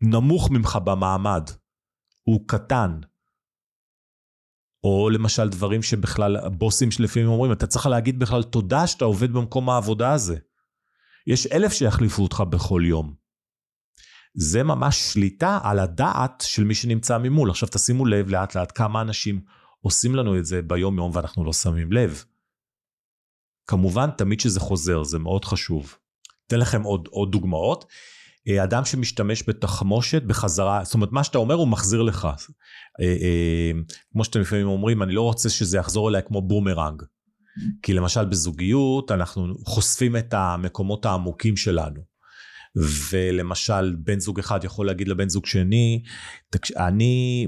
נמוך 0.00 0.50
ממך 0.50 0.78
במעמד, 0.84 1.50
הוא 2.22 2.40
קטן. 2.46 3.00
או 4.84 5.10
למשל 5.10 5.48
דברים 5.48 5.82
שבכלל 5.82 6.36
הבוסים 6.36 6.90
שלפעמים 6.90 7.28
אומרים, 7.28 7.52
אתה 7.52 7.66
צריך 7.66 7.86
להגיד 7.86 8.18
בכלל 8.18 8.42
תודה 8.42 8.86
שאתה 8.86 9.04
עובד 9.04 9.32
במקום 9.32 9.70
העבודה 9.70 10.12
הזה. 10.12 10.36
יש 11.26 11.46
אלף 11.46 11.72
שיחליפו 11.72 12.22
אותך 12.22 12.42
בכל 12.50 12.82
יום. 12.84 13.14
זה 14.34 14.62
ממש 14.62 15.12
שליטה 15.12 15.58
על 15.62 15.78
הדעת 15.78 16.44
של 16.46 16.64
מי 16.64 16.74
שנמצא 16.74 17.18
ממול. 17.18 17.50
עכשיו 17.50 17.68
תשימו 17.68 18.06
לב 18.06 18.28
לאט 18.28 18.54
לאט 18.54 18.72
כמה 18.74 19.00
אנשים 19.00 19.40
עושים 19.80 20.14
לנו 20.14 20.38
את 20.38 20.44
זה 20.44 20.62
ביום 20.62 20.98
יום 20.98 21.10
ואנחנו 21.14 21.44
לא 21.44 21.52
שמים 21.52 21.92
לב. 21.92 22.24
כמובן, 23.66 24.10
תמיד 24.10 24.40
שזה 24.40 24.60
חוזר, 24.60 25.04
זה 25.04 25.18
מאוד 25.18 25.44
חשוב. 25.44 25.96
אתן 26.46 26.58
לכם 26.58 26.82
עוד, 26.82 27.08
עוד 27.10 27.32
דוגמאות. 27.32 27.84
אה, 28.48 28.64
אדם 28.64 28.84
שמשתמש 28.84 29.44
בתחמושת 29.48 30.22
בחזרה, 30.22 30.84
זאת 30.84 30.94
אומרת 30.94 31.12
מה 31.12 31.24
שאתה 31.24 31.38
אומר 31.38 31.54
הוא 31.54 31.68
מחזיר 31.68 32.02
לך. 32.02 32.24
אה, 32.24 33.06
אה, 33.06 33.70
כמו 34.12 34.24
שאתם 34.24 34.40
לפעמים 34.40 34.66
אומרים, 34.66 35.02
אני 35.02 35.12
לא 35.12 35.22
רוצה 35.22 35.48
שזה 35.48 35.78
יחזור 35.78 36.08
אליי 36.08 36.22
כמו 36.26 36.42
בומרנג. 36.42 37.02
כי 37.82 37.92
למשל 37.92 38.24
בזוגיות 38.24 39.10
אנחנו 39.10 39.54
חושפים 39.64 40.16
את 40.16 40.34
המקומות 40.34 41.06
העמוקים 41.06 41.56
שלנו. 41.56 42.18
ולמשל 43.10 43.96
בן 44.04 44.20
זוג 44.20 44.38
אחד 44.38 44.64
יכול 44.64 44.86
להגיד 44.86 45.08
לבן 45.08 45.28
זוג 45.28 45.46
שני, 45.46 46.02
אני, 46.76 47.46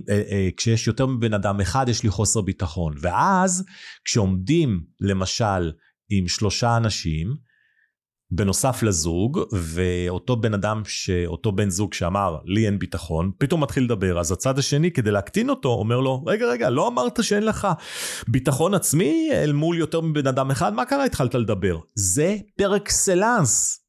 כשיש 0.56 0.86
יותר 0.86 1.06
מבן 1.06 1.34
אדם 1.34 1.60
אחד 1.60 1.88
יש 1.88 2.02
לי 2.02 2.10
חוסר 2.10 2.40
ביטחון. 2.40 2.94
ואז 3.00 3.64
כשעומדים 4.04 4.80
למשל 5.00 5.72
עם 6.10 6.28
שלושה 6.28 6.76
אנשים, 6.76 7.36
בנוסף 8.32 8.82
לזוג, 8.82 9.40
ואותו 9.52 10.36
בן 10.36 10.54
אדם, 10.54 10.82
אותו 11.26 11.52
בן 11.52 11.70
זוג 11.70 11.94
שאמר, 11.94 12.38
לי 12.44 12.66
אין 12.66 12.78
ביטחון, 12.78 13.30
פתאום 13.38 13.62
מתחיל 13.62 13.84
לדבר. 13.84 14.20
אז 14.20 14.32
הצד 14.32 14.58
השני, 14.58 14.90
כדי 14.90 15.10
להקטין 15.10 15.50
אותו, 15.50 15.68
אומר 15.68 16.00
לו, 16.00 16.24
רגע, 16.26 16.46
רגע, 16.46 16.70
לא 16.70 16.88
אמרת 16.88 17.24
שאין 17.24 17.44
לך 17.44 17.68
ביטחון 18.28 18.74
עצמי 18.74 19.28
אל 19.32 19.52
מול 19.52 19.78
יותר 19.78 20.00
מבן 20.00 20.26
אדם 20.26 20.50
אחד? 20.50 20.72
מה 20.74 20.84
קרה? 20.84 21.04
התחלת 21.04 21.34
לדבר. 21.34 21.78
זה 21.94 22.36
par 22.58 22.76
excellence 22.76 23.80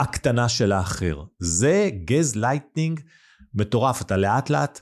הקטנה 0.00 0.48
של 0.48 0.72
האחר. 0.72 1.22
זה 1.38 1.90
גז 2.04 2.36
לייטנינג 2.36 3.00
מטורף, 3.54 4.02
אתה 4.02 4.16
לאט 4.16 4.50
לאט, 4.50 4.80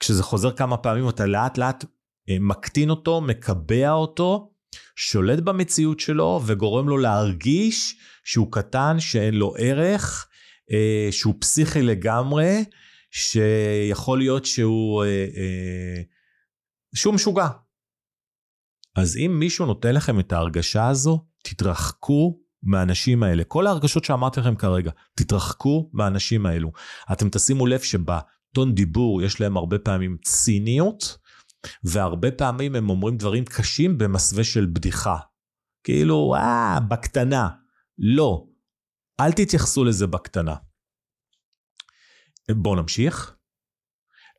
כשזה 0.00 0.22
חוזר 0.22 0.50
כמה 0.50 0.76
פעמים, 0.76 1.08
אתה 1.08 1.26
לאט 1.26 1.58
לאט 1.58 1.84
אה, 2.28 2.36
מקטין 2.40 2.90
אותו, 2.90 3.20
מקבע 3.20 3.90
אותו, 3.90 4.52
שולט 4.96 5.38
במציאות 5.38 6.00
שלו 6.00 6.40
וגורם 6.46 6.88
לו 6.88 6.98
להרגיש 6.98 7.96
שהוא 8.24 8.52
קטן, 8.52 9.00
שאין 9.00 9.34
לו 9.34 9.54
ערך, 9.58 10.28
אה, 10.72 11.08
שהוא 11.10 11.34
פסיכי 11.40 11.82
לגמרי, 11.82 12.64
שיכול 13.10 14.18
להיות 14.18 14.44
שהוא, 14.44 15.04
אה, 15.04 16.02
שהוא 16.94 17.14
משוגע. 17.14 17.48
אז 18.96 19.16
אם 19.16 19.36
מישהו 19.38 19.66
נותן 19.66 19.94
לכם 19.94 20.20
את 20.20 20.32
ההרגשה 20.32 20.88
הזו, 20.88 21.24
תתרחקו 21.42 22.38
מהאנשים 22.62 23.22
האלה. 23.22 23.44
כל 23.44 23.66
ההרגשות 23.66 24.04
שאמרתי 24.04 24.40
לכם 24.40 24.54
כרגע, 24.54 24.90
תתרחקו 25.14 25.90
מהאנשים 25.92 26.46
האלו. 26.46 26.72
אתם 27.12 27.28
תשימו 27.28 27.66
לב 27.66 27.80
שבטון 27.80 28.74
דיבור 28.74 29.22
יש 29.22 29.40
להם 29.40 29.56
הרבה 29.56 29.78
פעמים 29.78 30.16
ציניות, 30.24 31.18
והרבה 31.84 32.30
פעמים 32.30 32.74
הם 32.74 32.90
אומרים 32.90 33.16
דברים 33.16 33.44
קשים 33.44 33.98
במסווה 33.98 34.44
של 34.44 34.66
בדיחה. 34.72 35.16
כאילו, 35.84 36.34
אה, 36.34 36.78
בקטנה. 36.88 37.48
לא, 38.02 38.46
אל 39.20 39.32
תתייחסו 39.32 39.84
לזה 39.84 40.06
בקטנה. 40.06 40.54
בואו 42.50 42.76
נמשיך. 42.76 43.36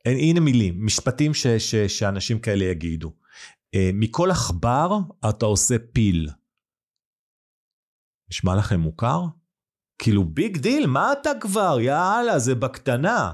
הנה 0.05 0.39
מילים, 0.39 0.85
משפטים 0.85 1.33
ש, 1.33 1.47
ש, 1.47 1.75
שאנשים 1.75 2.39
כאלה 2.39 2.65
יגידו. 2.65 3.13
אה, 3.75 3.89
מכל 3.93 4.31
עכבר 4.31 4.89
אתה 5.29 5.45
עושה 5.45 5.75
פיל. 5.93 6.29
נשמע 8.29 8.55
לכם 8.55 8.79
מוכר? 8.79 9.19
כאילו 9.97 10.23
big 10.25 10.57
deal, 10.57 10.87
מה 10.87 11.13
אתה 11.13 11.29
כבר? 11.41 11.77
יאללה, 11.79 12.39
זה 12.39 12.55
בקטנה. 12.55 13.33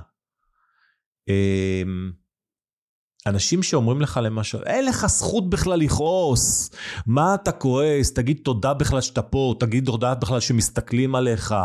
אנשים 3.27 3.63
שאומרים 3.63 4.01
לך 4.01 4.19
למשל, 4.23 4.63
אין 4.65 4.85
לך 4.85 5.05
זכות 5.05 5.49
בכלל 5.49 5.79
לכעוס, 5.79 6.69
מה 7.05 7.35
אתה 7.35 7.51
כועס? 7.51 8.13
תגיד 8.13 8.39
תודה 8.43 8.73
בכלל 8.73 9.01
שאתה 9.01 9.21
פה, 9.21 9.55
תגיד 9.59 9.85
תודה 9.85 10.15
בכלל 10.15 10.39
שמסתכלים 10.39 11.15
עליך, 11.15 11.55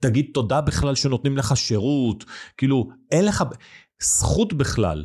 תגיד 0.00 0.26
תודה 0.34 0.60
בכלל 0.60 0.94
שנותנים 0.94 1.36
לך 1.36 1.56
שירות, 1.56 2.24
כאילו, 2.56 2.88
אין 3.10 3.24
לך 3.24 3.44
זכות 4.02 4.52
בכלל. 4.52 5.04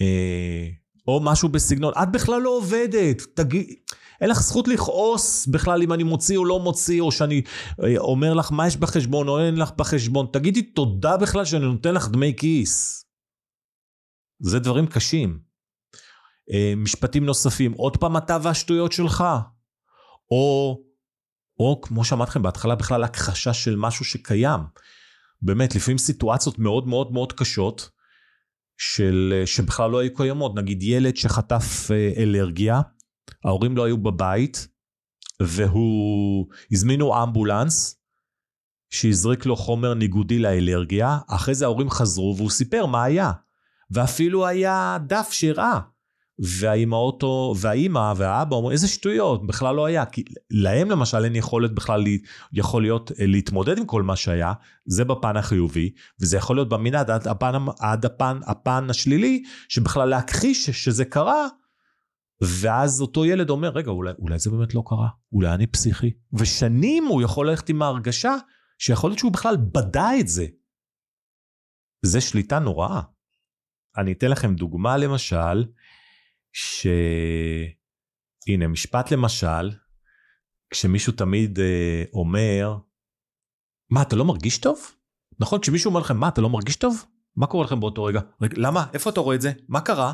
אה, 0.00 0.66
או 1.08 1.20
משהו 1.22 1.48
בסגנון, 1.48 1.92
את 2.02 2.12
בכלל 2.12 2.40
לא 2.40 2.56
עובדת, 2.56 3.22
תגיד, 3.34 3.66
אין 4.20 4.30
לך 4.30 4.42
זכות 4.42 4.68
לכעוס 4.68 5.46
בכלל 5.46 5.82
אם 5.82 5.92
אני 5.92 6.02
מוציא 6.02 6.38
או 6.38 6.44
לא 6.44 6.60
מוציא, 6.60 7.00
או 7.00 7.12
שאני 7.12 7.42
אה, 7.82 7.98
אומר 7.98 8.34
לך 8.34 8.52
מה 8.52 8.66
יש 8.66 8.76
בחשבון 8.76 9.28
או 9.28 9.40
אין 9.40 9.56
לך 9.56 9.70
בחשבון, 9.76 10.26
תגידי 10.32 10.62
תודה 10.62 11.16
בכלל 11.16 11.44
שאני 11.44 11.64
נותן 11.64 11.94
לך 11.94 12.08
דמי 12.08 12.34
כיס. 12.36 13.03
זה 14.44 14.58
דברים 14.58 14.86
קשים. 14.86 15.38
אה, 16.52 16.72
משפטים 16.76 17.26
נוספים, 17.26 17.72
עוד 17.72 17.96
פעם 17.96 18.16
אתה 18.16 18.38
והשטויות 18.42 18.92
שלך. 18.92 19.24
או, 20.30 20.78
או 21.58 21.80
כמו 21.82 22.04
שאמרתי 22.04 22.30
לכם 22.30 22.42
בהתחלה, 22.42 22.74
בכלל 22.74 23.04
הכחשה 23.04 23.54
של 23.54 23.76
משהו 23.76 24.04
שקיים. 24.04 24.60
באמת, 25.42 25.74
לפעמים 25.74 25.98
סיטואציות 25.98 26.58
מאוד 26.58 26.88
מאוד 26.88 27.12
מאוד 27.12 27.32
קשות, 27.32 27.90
של, 28.76 29.34
אה, 29.36 29.46
שבכלל 29.46 29.90
לא 29.90 29.98
היו 29.98 30.14
קיימות. 30.14 30.54
נגיד 30.54 30.82
ילד 30.82 31.16
שחטף 31.16 31.90
אה, 31.90 32.12
אלרגיה, 32.16 32.80
ההורים 33.44 33.76
לא 33.76 33.84
היו 33.84 33.98
בבית, 33.98 34.68
והוא, 35.42 36.46
הזמינו 36.72 37.22
אמבולנס, 37.22 38.00
שהזריק 38.90 39.46
לו 39.46 39.56
חומר 39.56 39.94
ניגודי 39.94 40.38
לאלרגיה, 40.38 41.18
אחרי 41.28 41.54
זה 41.54 41.64
ההורים 41.64 41.90
חזרו 41.90 42.34
והוא 42.36 42.50
סיפר 42.50 42.86
מה 42.86 43.04
היה. 43.04 43.32
ואפילו 43.94 44.46
היה 44.46 44.98
דף 45.06 45.28
שהראה. 45.30 45.80
והאימהות, 46.38 47.24
והאימא 47.56 48.12
והאבא 48.16 48.56
אומרים, 48.56 48.72
איזה 48.72 48.88
שטויות, 48.88 49.46
בכלל 49.46 49.74
לא 49.74 49.86
היה. 49.86 50.06
כי 50.06 50.24
להם 50.50 50.90
למשל 50.90 51.24
אין 51.24 51.36
יכולת 51.36 51.74
בכלל, 51.74 52.04
יכול 52.52 52.82
להיות, 52.82 53.12
אה, 53.20 53.26
להתמודד 53.26 53.78
עם 53.78 53.86
כל 53.86 54.02
מה 54.02 54.16
שהיה, 54.16 54.52
זה 54.86 55.04
בפן 55.04 55.36
החיובי, 55.36 55.90
וזה 56.20 56.36
יכול 56.36 56.56
להיות 56.56 56.68
במנעד 56.68 57.10
עד 57.10 57.28
הפן, 57.28 57.52
עד 57.80 58.04
הפן, 58.04 58.38
הפן 58.46 58.86
השלילי, 58.90 59.42
שבכלל 59.68 60.08
להכחיש 60.08 60.70
שזה 60.70 61.04
קרה, 61.04 61.46
ואז 62.40 63.00
אותו 63.00 63.24
ילד 63.24 63.50
אומר, 63.50 63.68
רגע, 63.68 63.90
אולי, 63.90 64.12
אולי 64.18 64.38
זה 64.38 64.50
באמת 64.50 64.74
לא 64.74 64.82
קרה, 64.86 65.08
אולי 65.32 65.54
אני 65.54 65.66
פסיכי. 65.66 66.10
ושנים 66.32 67.04
הוא 67.04 67.22
יכול 67.22 67.50
ללכת 67.50 67.68
עם 67.68 67.82
ההרגשה 67.82 68.34
שיכול 68.78 69.10
להיות 69.10 69.18
שהוא 69.18 69.32
בכלל 69.32 69.56
בדה 69.56 70.10
את 70.20 70.28
זה. 70.28 70.46
זה 72.02 72.20
שליטה 72.20 72.58
נוראה. 72.58 73.00
אני 73.96 74.12
אתן 74.12 74.30
לכם 74.30 74.54
דוגמה 74.54 74.96
למשל, 74.96 75.64
ש... 76.52 76.86
הנה, 78.48 78.68
משפט 78.68 79.10
למשל, 79.10 79.70
כשמישהו 80.70 81.12
תמיד 81.12 81.58
אה, 81.58 82.04
אומר, 82.12 82.76
מה, 83.90 84.02
אתה 84.02 84.16
לא 84.16 84.24
מרגיש 84.24 84.58
טוב? 84.58 84.94
נכון, 85.40 85.60
כשמישהו 85.60 85.88
אומר 85.88 86.00
לכם, 86.00 86.16
מה, 86.16 86.28
אתה 86.28 86.40
לא 86.40 86.50
מרגיש 86.50 86.76
טוב? 86.76 87.04
מה 87.36 87.46
קורה 87.46 87.64
לכם 87.64 87.80
באותו 87.80 88.04
רגע? 88.04 88.20
רגע, 88.40 88.54
למה? 88.56 88.86
איפה 88.94 89.10
אתה 89.10 89.20
רואה 89.20 89.36
את 89.36 89.40
זה? 89.40 89.52
מה 89.68 89.80
קרה? 89.80 90.12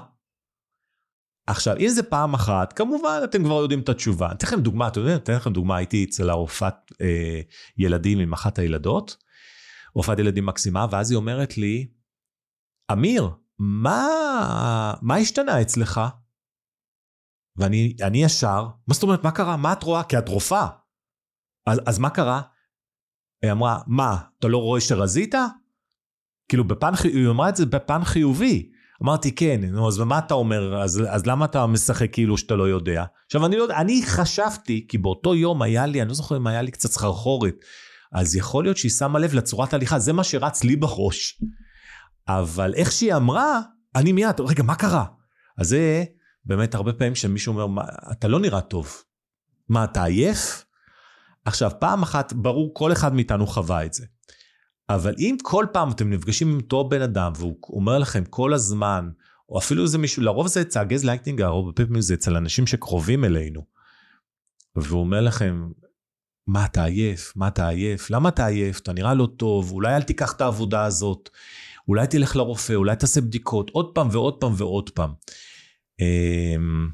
עכשיו, 1.46 1.76
אם 1.76 1.88
זה 1.88 2.02
פעם 2.02 2.34
אחת, 2.34 2.72
כמובן 2.72 3.20
אתם 3.24 3.44
כבר 3.44 3.54
יודעים 3.54 3.80
את 3.80 3.88
התשובה. 3.88 4.26
אני 4.26 4.34
אתן 4.34 4.46
לכם 4.46 4.60
דוגמה, 4.60 4.88
אתם 4.88 5.00
יודעים, 5.00 5.16
אתן 5.16 5.34
לכם 5.34 5.52
דוגמה, 5.52 5.76
הייתי 5.76 6.04
אצל 6.04 6.30
הרופאת 6.30 6.74
אה, 7.00 7.40
ילדים 7.76 8.18
עם 8.18 8.32
אחת 8.32 8.58
הילדות, 8.58 9.16
רופאת 9.94 10.18
ילדים 10.18 10.46
מקסימה, 10.46 10.86
ואז 10.90 11.10
היא 11.10 11.16
אומרת 11.16 11.58
לי, 11.58 11.86
אמיר, 12.92 13.30
מה, 13.62 14.94
מה 15.02 15.16
השתנה 15.16 15.60
אצלך? 15.60 16.00
ואני 17.56 17.96
אני 18.02 18.24
ישר, 18.24 18.66
מה 18.88 18.94
זאת 18.94 19.02
אומרת, 19.02 19.24
מה 19.24 19.30
קרה? 19.30 19.56
מה 19.56 19.72
את 19.72 19.82
רואה? 19.82 20.04
כי 20.04 20.18
את 20.18 20.28
רופאה. 20.28 20.68
אז, 21.66 21.80
אז 21.86 21.98
מה 21.98 22.10
קרה? 22.10 22.42
היא 23.42 23.52
אמרה, 23.52 23.78
מה, 23.86 24.16
אתה 24.38 24.48
לא 24.48 24.58
רואה 24.58 24.80
שרזית? 24.80 25.34
כאילו 26.48 26.64
בפן, 26.64 26.92
היא 27.04 27.28
אמרה 27.28 27.48
את 27.48 27.56
זה 27.56 27.66
בפן 27.66 28.04
חיובי. 28.04 28.70
אמרתי, 29.02 29.34
כן, 29.34 29.64
נו, 29.64 29.88
אז 29.88 29.98
מה 29.98 30.18
אתה 30.18 30.34
אומר? 30.34 30.82
אז, 30.82 31.02
אז 31.08 31.26
למה 31.26 31.44
אתה 31.44 31.66
משחק 31.66 32.12
כאילו 32.12 32.38
שאתה 32.38 32.56
לא 32.56 32.68
יודע? 32.68 33.04
עכשיו, 33.26 33.46
אני 33.46 33.56
לא 33.56 33.62
יודע, 33.62 33.76
אני 33.76 34.02
חשבתי, 34.06 34.86
כי 34.88 34.98
באותו 34.98 35.34
יום 35.34 35.62
היה 35.62 35.86
לי, 35.86 36.02
אני 36.02 36.08
לא 36.08 36.14
זוכר 36.14 36.36
אם 36.36 36.46
היה 36.46 36.62
לי 36.62 36.70
קצת 36.70 36.90
סחרחורת, 36.90 37.54
אז 38.12 38.36
יכול 38.36 38.64
להיות 38.64 38.76
שהיא 38.76 38.90
שמה 38.90 39.18
לב 39.18 39.34
לצורת 39.34 39.72
ההליכה, 39.72 39.98
זה 39.98 40.12
מה 40.12 40.24
שרץ 40.24 40.64
לי 40.64 40.76
בראש. 40.76 41.42
אבל 42.38 42.74
איך 42.74 42.92
שהיא 42.92 43.14
אמרה, 43.14 43.60
אני 43.94 44.12
מיד, 44.12 44.40
רגע, 44.40 44.62
מה 44.62 44.74
קרה? 44.74 45.04
אז 45.58 45.68
זה 45.68 46.04
באמת 46.44 46.74
הרבה 46.74 46.92
פעמים 46.92 47.14
שמישהו 47.14 47.60
אומר, 47.60 47.84
אתה 48.12 48.28
לא 48.28 48.40
נראה 48.40 48.60
טוב. 48.60 48.96
מה, 49.68 49.84
אתה 49.84 50.04
עייף? 50.04 50.64
עכשיו, 51.44 51.70
פעם 51.80 52.02
אחת, 52.02 52.32
ברור, 52.32 52.74
כל 52.74 52.92
אחד 52.92 53.14
מאיתנו 53.14 53.46
חווה 53.46 53.84
את 53.84 53.94
זה. 53.94 54.06
אבל 54.88 55.14
אם 55.18 55.36
כל 55.42 55.66
פעם 55.72 55.90
אתם 55.90 56.10
נפגשים 56.10 56.48
עם 56.48 56.56
אותו 56.56 56.88
בן 56.88 57.02
אדם 57.02 57.32
והוא 57.36 57.56
אומר 57.68 57.98
לכם 57.98 58.24
כל 58.24 58.54
הזמן, 58.54 59.10
או 59.48 59.58
אפילו 59.58 59.86
זה 59.86 59.98
מישהו, 59.98 60.22
לרוב 60.22 60.46
זה 60.46 60.60
אצל 60.60 60.80
הגז 60.80 61.04
לייקטינג, 61.04 61.42
הרבה 61.42 61.72
פעמים 61.72 62.00
זה 62.00 62.14
אצל 62.14 62.36
אנשים 62.36 62.66
שקרובים 62.66 63.24
אלינו. 63.24 63.64
והוא 64.76 65.00
אומר 65.00 65.20
לכם, 65.20 65.70
מה 66.46 66.64
אתה 66.64 66.84
עייף? 66.84 67.32
מה 67.36 67.48
אתה 67.48 67.68
עייף? 67.68 68.10
למה 68.10 68.28
אתה 68.28 68.46
עייף? 68.46 68.80
אתה 68.80 68.92
נראה 68.92 69.14
לא 69.14 69.28
טוב, 69.36 69.72
אולי 69.72 69.96
אל 69.96 70.02
תיקח 70.02 70.32
את 70.32 70.40
העבודה 70.40 70.84
הזאת. 70.84 71.30
אולי 71.90 72.06
תלך 72.06 72.36
לרופא, 72.36 72.72
אולי 72.72 72.96
תעשה 72.96 73.20
בדיקות, 73.20 73.70
עוד 73.70 73.90
פעם 73.94 74.08
ועוד 74.10 74.40
פעם 74.40 74.52
ועוד 74.56 74.90
פעם. 74.90 75.12
אמ, 76.00 76.88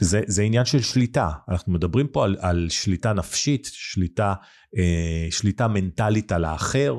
זה, 0.00 0.20
זה 0.26 0.42
עניין 0.42 0.64
של 0.64 0.82
שליטה, 0.82 1.30
אנחנו 1.48 1.72
מדברים 1.72 2.08
פה 2.08 2.24
על, 2.24 2.36
על 2.40 2.66
שליטה 2.70 3.12
נפשית, 3.12 3.68
שליטה, 3.72 4.34
אה, 4.78 5.26
שליטה 5.30 5.68
מנטלית 5.68 6.32
על 6.32 6.44
האחר. 6.44 6.94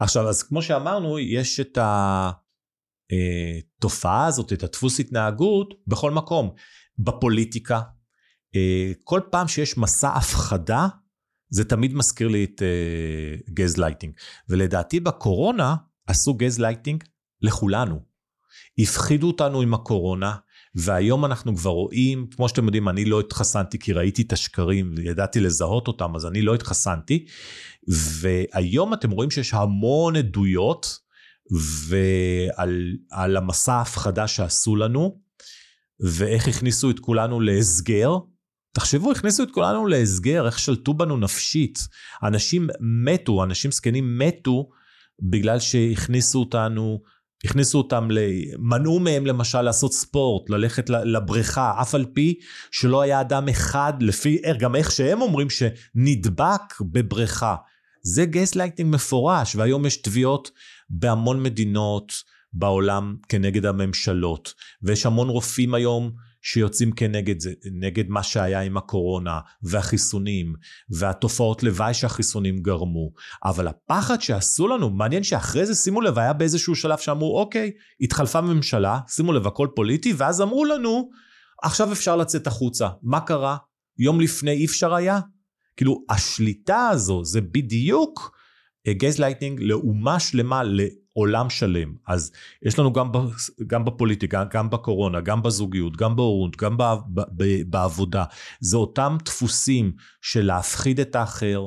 עכשיו, 0.00 0.28
אז 0.28 0.42
כמו 0.42 0.62
שאמרנו, 0.62 1.18
יש 1.18 1.60
את 1.60 1.78
התופעה 3.78 4.22
אה, 4.22 4.26
הזאת, 4.26 4.52
את 4.52 4.62
הדפוס 4.62 5.00
התנהגות, 5.00 5.74
בכל 5.86 6.10
מקום. 6.10 6.50
בפוליטיקה, 6.98 7.80
אה, 8.56 8.92
כל 9.04 9.20
פעם 9.30 9.48
שיש 9.48 9.78
מסע 9.78 10.08
הפחדה, 10.08 10.88
זה 11.50 11.64
תמיד 11.64 11.94
מזכיר 11.94 12.28
לי 12.28 12.44
את 12.44 12.62
gas 13.50 13.74
אה, 13.74 13.80
lighting. 13.80 14.12
ולדעתי 14.48 15.00
בקורונה, 15.00 15.74
עשו 16.08 16.34
גז 16.34 16.58
לייטינג 16.58 17.04
לכולנו. 17.42 18.00
הפחידו 18.78 19.26
אותנו 19.26 19.60
עם 19.60 19.74
הקורונה, 19.74 20.36
והיום 20.74 21.24
אנחנו 21.24 21.56
כבר 21.56 21.70
רואים, 21.70 22.26
כמו 22.36 22.48
שאתם 22.48 22.64
יודעים, 22.64 22.88
אני 22.88 23.04
לא 23.04 23.20
התחסנתי 23.20 23.78
כי 23.78 23.92
ראיתי 23.92 24.22
את 24.22 24.32
השקרים 24.32 24.94
וידעתי 24.96 25.40
לזהות 25.40 25.88
אותם, 25.88 26.16
אז 26.16 26.26
אני 26.26 26.42
לא 26.42 26.54
התחסנתי. 26.54 27.26
והיום 27.88 28.94
אתם 28.94 29.10
רואים 29.10 29.30
שיש 29.30 29.54
המון 29.54 30.16
עדויות 30.16 30.98
ועל 31.88 32.92
על 33.10 33.36
המסע 33.36 33.74
ההפחדה 33.74 34.28
שעשו 34.28 34.76
לנו, 34.76 35.20
ואיך 36.00 36.48
הכניסו 36.48 36.90
את 36.90 37.00
כולנו 37.00 37.40
להסגר. 37.40 38.16
תחשבו, 38.72 39.12
הכניסו 39.12 39.42
את 39.42 39.50
כולנו 39.50 39.86
להסגר, 39.86 40.46
איך 40.46 40.58
שלטו 40.58 40.94
בנו 40.94 41.16
נפשית. 41.16 41.78
אנשים 42.22 42.68
מתו, 42.80 43.44
אנשים 43.44 43.70
זקנים 43.70 44.18
מתו 44.18 44.68
בגלל 45.20 45.58
שהכניסו 45.58 46.40
אותנו, 46.40 47.00
הכניסו 47.44 47.78
אותם, 47.78 48.08
מנעו 48.58 49.00
מהם 49.00 49.26
למשל 49.26 49.62
לעשות 49.62 49.92
ספורט, 49.92 50.50
ללכת 50.50 50.90
לבריכה, 50.90 51.72
אף 51.80 51.94
על 51.94 52.04
פי 52.14 52.34
שלא 52.70 53.02
היה 53.02 53.20
אדם 53.20 53.48
אחד, 53.48 53.92
לפי 54.00 54.38
גם 54.58 54.76
איך 54.76 54.90
שהם 54.90 55.22
אומרים, 55.22 55.48
שנדבק 55.50 56.80
בבריכה. 56.80 57.56
זה 58.02 58.24
גייס 58.24 58.54
לייטינג 58.54 58.94
מפורש, 58.94 59.56
והיום 59.56 59.86
יש 59.86 59.96
תביעות 59.96 60.50
בהמון 60.90 61.42
מדינות 61.42 62.12
בעולם 62.52 63.16
כנגד 63.28 63.66
הממשלות, 63.66 64.54
ויש 64.82 65.06
המון 65.06 65.28
רופאים 65.28 65.74
היום 65.74 66.12
שיוצאים 66.42 66.92
כנגד 66.92 67.40
זה, 67.40 67.52
נגד 67.72 68.08
מה 68.08 68.22
שהיה 68.22 68.60
עם 68.60 68.76
הקורונה 68.76 69.40
והחיסונים 69.62 70.54
והתופעות 70.90 71.62
לוואי 71.62 71.94
שהחיסונים 71.94 72.62
גרמו. 72.62 73.10
אבל 73.44 73.68
הפחד 73.68 74.20
שעשו 74.20 74.68
לנו, 74.68 74.90
מעניין 74.90 75.22
שאחרי 75.22 75.66
זה, 75.66 75.74
שימו 75.74 76.00
לב, 76.00 76.18
היה 76.18 76.32
באיזשהו 76.32 76.74
שלב 76.74 76.98
שאמרו, 76.98 77.40
אוקיי, 77.40 77.70
התחלפה 78.00 78.40
ממשלה, 78.40 78.98
שימו 79.08 79.32
לב, 79.32 79.46
הכל 79.46 79.68
פוליטי, 79.76 80.12
ואז 80.16 80.40
אמרו 80.42 80.64
לנו, 80.64 81.10
עכשיו 81.62 81.92
אפשר 81.92 82.16
לצאת 82.16 82.46
החוצה. 82.46 82.88
מה 83.02 83.20
קרה? 83.20 83.56
יום 83.98 84.20
לפני 84.20 84.50
אי 84.50 84.64
אפשר 84.64 84.94
היה? 84.94 85.20
כאילו, 85.76 86.04
השליטה 86.10 86.88
הזו 86.88 87.24
זה 87.24 87.40
בדיוק 87.40 88.38
גייז 88.88 89.18
לייטנינג 89.18 89.60
לאומה 89.62 90.20
שלמה, 90.20 90.62
עולם 91.18 91.50
שלם. 91.50 91.94
אז 92.06 92.32
יש 92.62 92.78
לנו 92.78 92.92
גם, 92.92 93.10
גם 93.66 93.84
בפוליטיקה, 93.84 94.44
גם 94.52 94.70
בקורונה, 94.70 95.20
גם 95.20 95.42
בזוגיות, 95.42 95.96
גם 95.96 96.16
בהורות, 96.16 96.56
גם 96.56 96.76
ב, 96.76 96.82
ב, 97.14 97.20
ב, 97.36 97.62
בעבודה. 97.70 98.24
זה 98.60 98.76
אותם 98.76 99.16
דפוסים 99.24 99.92
של 100.22 100.46
להפחיד 100.46 101.00
את 101.00 101.16
האחר, 101.16 101.66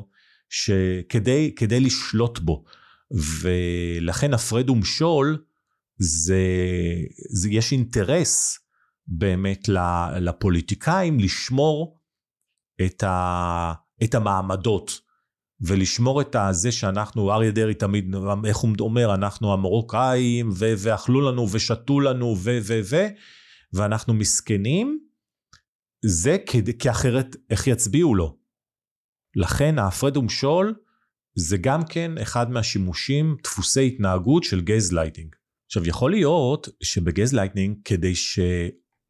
שכדי 0.49 1.53
כדי 1.55 1.79
לשלוט 1.79 2.39
בו. 2.39 2.63
ולכן 3.41 4.33
הפרד 4.33 4.69
ומשול, 4.69 5.43
זה, 5.97 6.43
זה, 7.29 7.49
יש 7.49 7.71
אינטרס 7.71 8.59
באמת 9.07 9.69
לפוליטיקאים 10.19 11.19
לשמור 11.19 11.99
את, 12.85 13.03
ה, 13.03 13.73
את 14.03 14.15
המעמדות. 14.15 15.10
ולשמור 15.61 16.21
את 16.21 16.35
הזה 16.35 16.71
שאנחנו, 16.71 17.31
אריה 17.31 17.51
דרעי 17.51 17.73
תמיד, 17.73 18.15
איך 18.45 18.57
הוא 18.57 18.69
אומר, 18.79 19.13
אנחנו 19.13 19.53
המרוקאים, 19.53 20.49
ו- 20.49 20.73
ואכלו 20.77 21.21
לנו 21.31 21.47
ושתו 21.51 21.99
לנו, 21.99 22.35
ו... 22.37 22.59
ו... 22.61 22.79
ו... 22.83 22.95
ואנחנו 23.73 24.13
מסכנים, 24.13 24.99
זה 26.05 26.37
כדי, 26.45 26.77
כי 26.77 26.89
אחרת 26.89 27.35
איך 27.49 27.67
יצביעו 27.67 28.15
לו? 28.15 28.37
לכן 29.35 29.79
ההפרד 29.79 30.17
ומשול 30.17 30.75
זה 31.35 31.57
גם 31.57 31.85
כן 31.85 32.17
אחד 32.17 32.51
מהשימושים, 32.51 33.37
דפוסי 33.43 33.87
התנהגות 33.87 34.43
של 34.43 34.61
גייז 34.61 34.93
לייטינג. 34.93 35.35
עכשיו 35.65 35.87
יכול 35.87 36.11
להיות 36.11 36.69
שבגייז 36.83 37.33
לייטינג, 37.33 37.77
כדי 37.85 38.15
ש... 38.15 38.39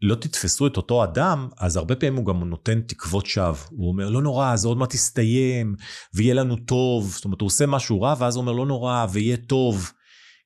לא 0.01 0.15
תתפסו 0.15 0.67
את 0.67 0.77
אותו 0.77 1.03
אדם, 1.03 1.49
אז 1.57 1.77
הרבה 1.77 1.95
פעמים 1.95 2.15
הוא 2.15 2.25
גם 2.25 2.43
נותן 2.43 2.81
תקוות 2.81 3.25
שווא. 3.25 3.55
הוא 3.69 3.87
אומר, 3.87 4.09
לא 4.09 4.21
נורא, 4.21 4.55
זה 4.55 4.67
עוד 4.67 4.77
מעט 4.77 4.93
יסתיים, 4.93 5.75
ויהיה 6.13 6.33
לנו 6.33 6.55
טוב. 6.55 7.11
זאת 7.15 7.25
אומרת, 7.25 7.41
הוא 7.41 7.47
עושה 7.47 7.65
משהו 7.65 8.01
רע, 8.01 8.15
ואז 8.19 8.35
הוא 8.35 8.41
אומר, 8.41 8.51
לא 8.51 8.65
נורא, 8.65 9.05
ויהיה 9.11 9.37
טוב. 9.37 9.91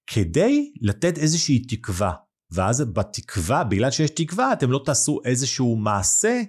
כדי 0.07 0.71
לתת 0.81 1.17
איזושהי 1.17 1.59
תקווה. 1.59 2.11
ואז 2.51 2.81
בתקווה, 2.81 3.63
בגלל 3.63 3.91
שיש 3.91 4.09
תקווה, 4.09 4.53
אתם 4.53 4.71
לא 4.71 4.81
תעשו 4.85 5.19
איזשהו 5.25 5.75
מעשה 5.75 6.41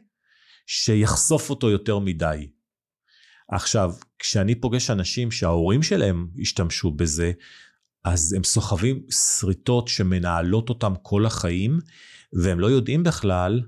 שיחשוף 0.67 1.51
אותו 1.51 1.71
יותר 1.71 1.99
מדי. 1.99 2.49
עכשיו, 3.49 3.93
כשאני 4.19 4.55
פוגש 4.55 4.91
אנשים 4.91 5.31
שההורים 5.31 5.83
שלהם 5.83 6.29
השתמשו 6.41 6.91
בזה, 6.91 7.33
אז 8.05 8.33
הם 8.33 8.45
סוחבים 8.45 9.03
שריטות 9.11 9.89
שמנהלות 9.89 10.69
אותם 10.69 10.95
כל 11.03 11.27
החיים, 11.27 11.79
והם 12.33 12.61
לא 12.61 12.67
יודעים 12.67 13.03
בכלל 13.03 13.61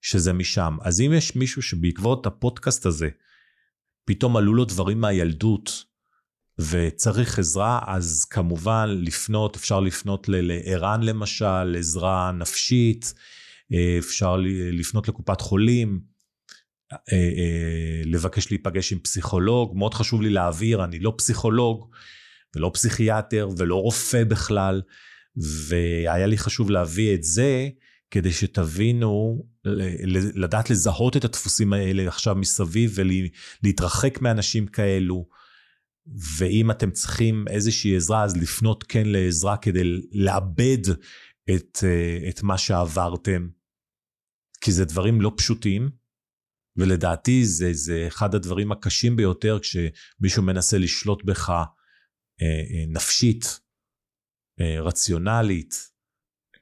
שזה 0.00 0.32
משם. 0.32 0.76
אז 0.82 1.00
אם 1.00 1.12
יש 1.12 1.36
מישהו 1.36 1.62
שבעקבות 1.62 2.26
הפודקאסט 2.26 2.86
הזה, 2.86 3.08
פתאום 4.04 4.36
עלו 4.36 4.54
לו 4.54 4.64
דברים 4.64 5.00
מהילדות, 5.00 5.84
וצריך 6.58 7.38
עזרה, 7.38 7.80
אז 7.86 8.24
כמובן 8.24 8.96
לפנות, 9.02 9.56
אפשר 9.56 9.80
לפנות 9.80 10.28
לער"ן 10.28 11.02
למשל, 11.02 11.76
עזרה 11.78 12.32
נפשית, 12.32 13.14
אה, 13.72 13.96
אפשר 13.98 14.36
לפנות 14.72 15.08
לקופת 15.08 15.40
חולים, 15.40 16.00
אה, 16.92 16.98
אה, 17.12 18.02
לבקש 18.04 18.50
להיפגש 18.50 18.92
עם 18.92 18.98
פסיכולוג, 18.98 19.76
מאוד 19.76 19.94
חשוב 19.94 20.22
לי 20.22 20.30
להעביר, 20.30 20.84
אני 20.84 20.98
לא 20.98 21.14
פסיכולוג 21.18 21.90
ולא 22.56 22.70
פסיכיאטר 22.74 23.48
ולא 23.56 23.74
רופא 23.74 24.24
בכלל, 24.24 24.82
והיה 25.68 26.26
לי 26.26 26.38
חשוב 26.38 26.70
להביא 26.70 27.14
את 27.14 27.22
זה, 27.22 27.68
כדי 28.10 28.32
שתבינו, 28.32 29.46
לדעת 30.34 30.70
לזהות 30.70 31.16
את 31.16 31.24
הדפוסים 31.24 31.72
האלה 31.72 32.08
עכשיו 32.08 32.34
מסביב 32.34 32.98
ולהתרחק 33.62 34.20
מאנשים 34.20 34.66
כאלו. 34.66 35.28
ואם 36.38 36.70
אתם 36.70 36.90
צריכים 36.90 37.44
איזושהי 37.50 37.96
עזרה, 37.96 38.24
אז 38.24 38.36
לפנות 38.36 38.84
כן 38.84 39.02
לעזרה 39.06 39.56
כדי 39.56 39.82
לאבד 40.12 40.78
את, 41.54 41.78
את 42.28 42.42
מה 42.42 42.58
שעברתם. 42.58 43.48
כי 44.60 44.72
זה 44.72 44.84
דברים 44.84 45.20
לא 45.20 45.32
פשוטים, 45.36 45.90
ולדעתי 46.76 47.44
זה, 47.44 47.72
זה 47.72 48.04
אחד 48.08 48.34
הדברים 48.34 48.72
הקשים 48.72 49.16
ביותר 49.16 49.58
כשמישהו 49.62 50.42
מנסה 50.42 50.78
לשלוט 50.78 51.24
בך 51.24 51.50
אה, 51.50 51.64
אה, 52.42 52.84
נפשית, 52.88 53.60
אה, 54.60 54.80
רציונלית, 54.80 55.74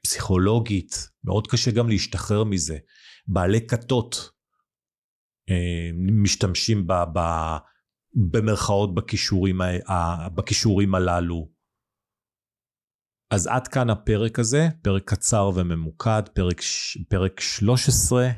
פסיכולוגית, 0.05 1.09
מאוד 1.23 1.47
קשה 1.47 1.71
גם 1.71 1.89
להשתחרר 1.89 2.43
מזה. 2.43 2.77
בעלי 3.27 3.67
כתות 3.67 4.29
אה, 5.49 5.89
משתמשים 6.23 6.87
ב, 6.87 6.93
ב, 7.13 7.19
במרכאות 8.15 8.95
בכישורים, 8.95 9.61
בכישורים 10.35 10.95
הללו. 10.95 11.49
אז 13.31 13.47
עד 13.47 13.67
כאן 13.67 13.89
הפרק 13.89 14.39
הזה, 14.39 14.67
פרק 14.81 15.03
קצר 15.05 15.51
וממוקד, 15.55 16.23
פרק, 16.33 16.61
פרק 17.09 17.39
13. 17.39 18.29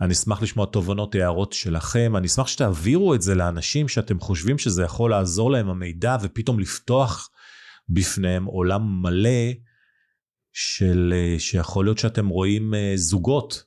אני 0.00 0.12
אשמח 0.12 0.42
לשמוע 0.42 0.66
תובנות, 0.66 1.14
הערות 1.14 1.52
שלכם. 1.52 2.16
אני 2.16 2.26
אשמח 2.26 2.46
שתעבירו 2.46 3.14
את 3.14 3.22
זה 3.22 3.34
לאנשים 3.34 3.88
שאתם 3.88 4.20
חושבים 4.20 4.58
שזה 4.58 4.82
יכול 4.82 5.10
לעזור 5.10 5.50
להם 5.50 5.68
המידע, 5.68 6.16
ופתאום 6.22 6.60
לפתוח 6.60 7.30
בפניהם 7.88 8.44
עולם 8.44 9.02
מלא 9.02 9.52
של, 10.58 11.14
אה, 11.16 11.38
שיכול 11.38 11.84
להיות 11.86 11.98
שאתם 11.98 12.28
רואים 12.28 12.74
אה, 12.74 12.92
זוגות, 12.94 13.64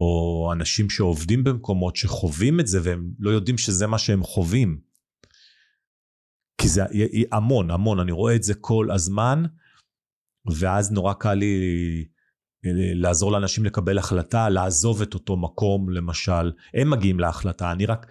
או 0.00 0.50
אנשים 0.52 0.90
שעובדים 0.90 1.44
במקומות 1.44 1.96
שחווים 1.96 2.60
את 2.60 2.66
זה 2.66 2.78
והם 2.82 3.10
לא 3.18 3.30
יודעים 3.30 3.58
שזה 3.58 3.86
מה 3.86 3.98
שהם 3.98 4.22
חווים. 4.22 4.80
כי 6.60 6.68
זה 6.68 6.84
המון, 7.32 7.70
המון, 7.70 8.00
אני 8.00 8.12
רואה 8.12 8.34
את 8.36 8.42
זה 8.42 8.54
כל 8.54 8.90
הזמן, 8.90 9.42
ואז 10.58 10.92
נורא 10.92 11.12
קל 11.12 11.34
לי 11.34 11.54
אה, 12.64 12.70
לעזור 12.94 13.32
לאנשים 13.32 13.64
לקבל 13.64 13.98
החלטה, 13.98 14.48
לעזוב 14.48 15.02
את 15.02 15.14
אותו 15.14 15.36
מקום, 15.36 15.90
למשל. 15.90 16.52
הם 16.74 16.90
מגיעים 16.90 17.20
להחלטה, 17.20 17.72
אני 17.72 17.86
רק 17.86 18.06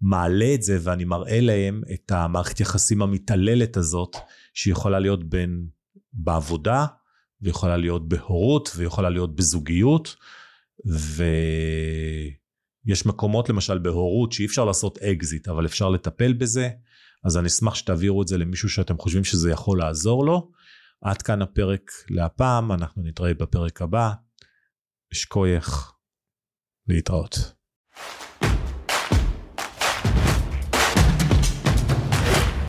מעלה 0.00 0.54
את 0.54 0.62
זה 0.62 0.78
ואני 0.82 1.04
מראה 1.04 1.40
להם 1.40 1.82
את 1.94 2.12
המערכת 2.12 2.60
יחסים 2.60 3.02
המתעללת 3.02 3.76
הזאת, 3.76 4.16
שיכולה 4.54 4.98
להיות 4.98 5.28
בין, 5.28 5.66
בעבודה, 6.12 6.86
ויכולה 7.40 7.76
להיות 7.76 8.08
בהורות, 8.08 8.70
ויכולה 8.76 9.10
להיות 9.10 9.36
בזוגיות, 9.36 10.16
ויש 12.84 13.06
מקומות 13.06 13.48
למשל 13.48 13.78
בהורות 13.78 14.32
שאי 14.32 14.46
אפשר 14.46 14.64
לעשות 14.64 14.98
אקזיט, 14.98 15.48
אבל 15.48 15.66
אפשר 15.66 15.88
לטפל 15.88 16.32
בזה, 16.32 16.70
אז 17.24 17.38
אני 17.38 17.46
אשמח 17.46 17.74
שתעבירו 17.74 18.22
את 18.22 18.28
זה 18.28 18.38
למישהו 18.38 18.68
שאתם 18.68 18.98
חושבים 18.98 19.24
שזה 19.24 19.50
יכול 19.50 19.78
לעזור 19.78 20.24
לו. 20.26 20.50
עד 21.00 21.22
כאן 21.22 21.42
הפרק 21.42 21.90
להפעם, 22.10 22.72
אנחנו 22.72 23.02
נתראה 23.02 23.34
בפרק 23.34 23.82
הבא. 23.82 24.12
אשכוייך, 25.12 25.92
להתראות. 26.86 27.52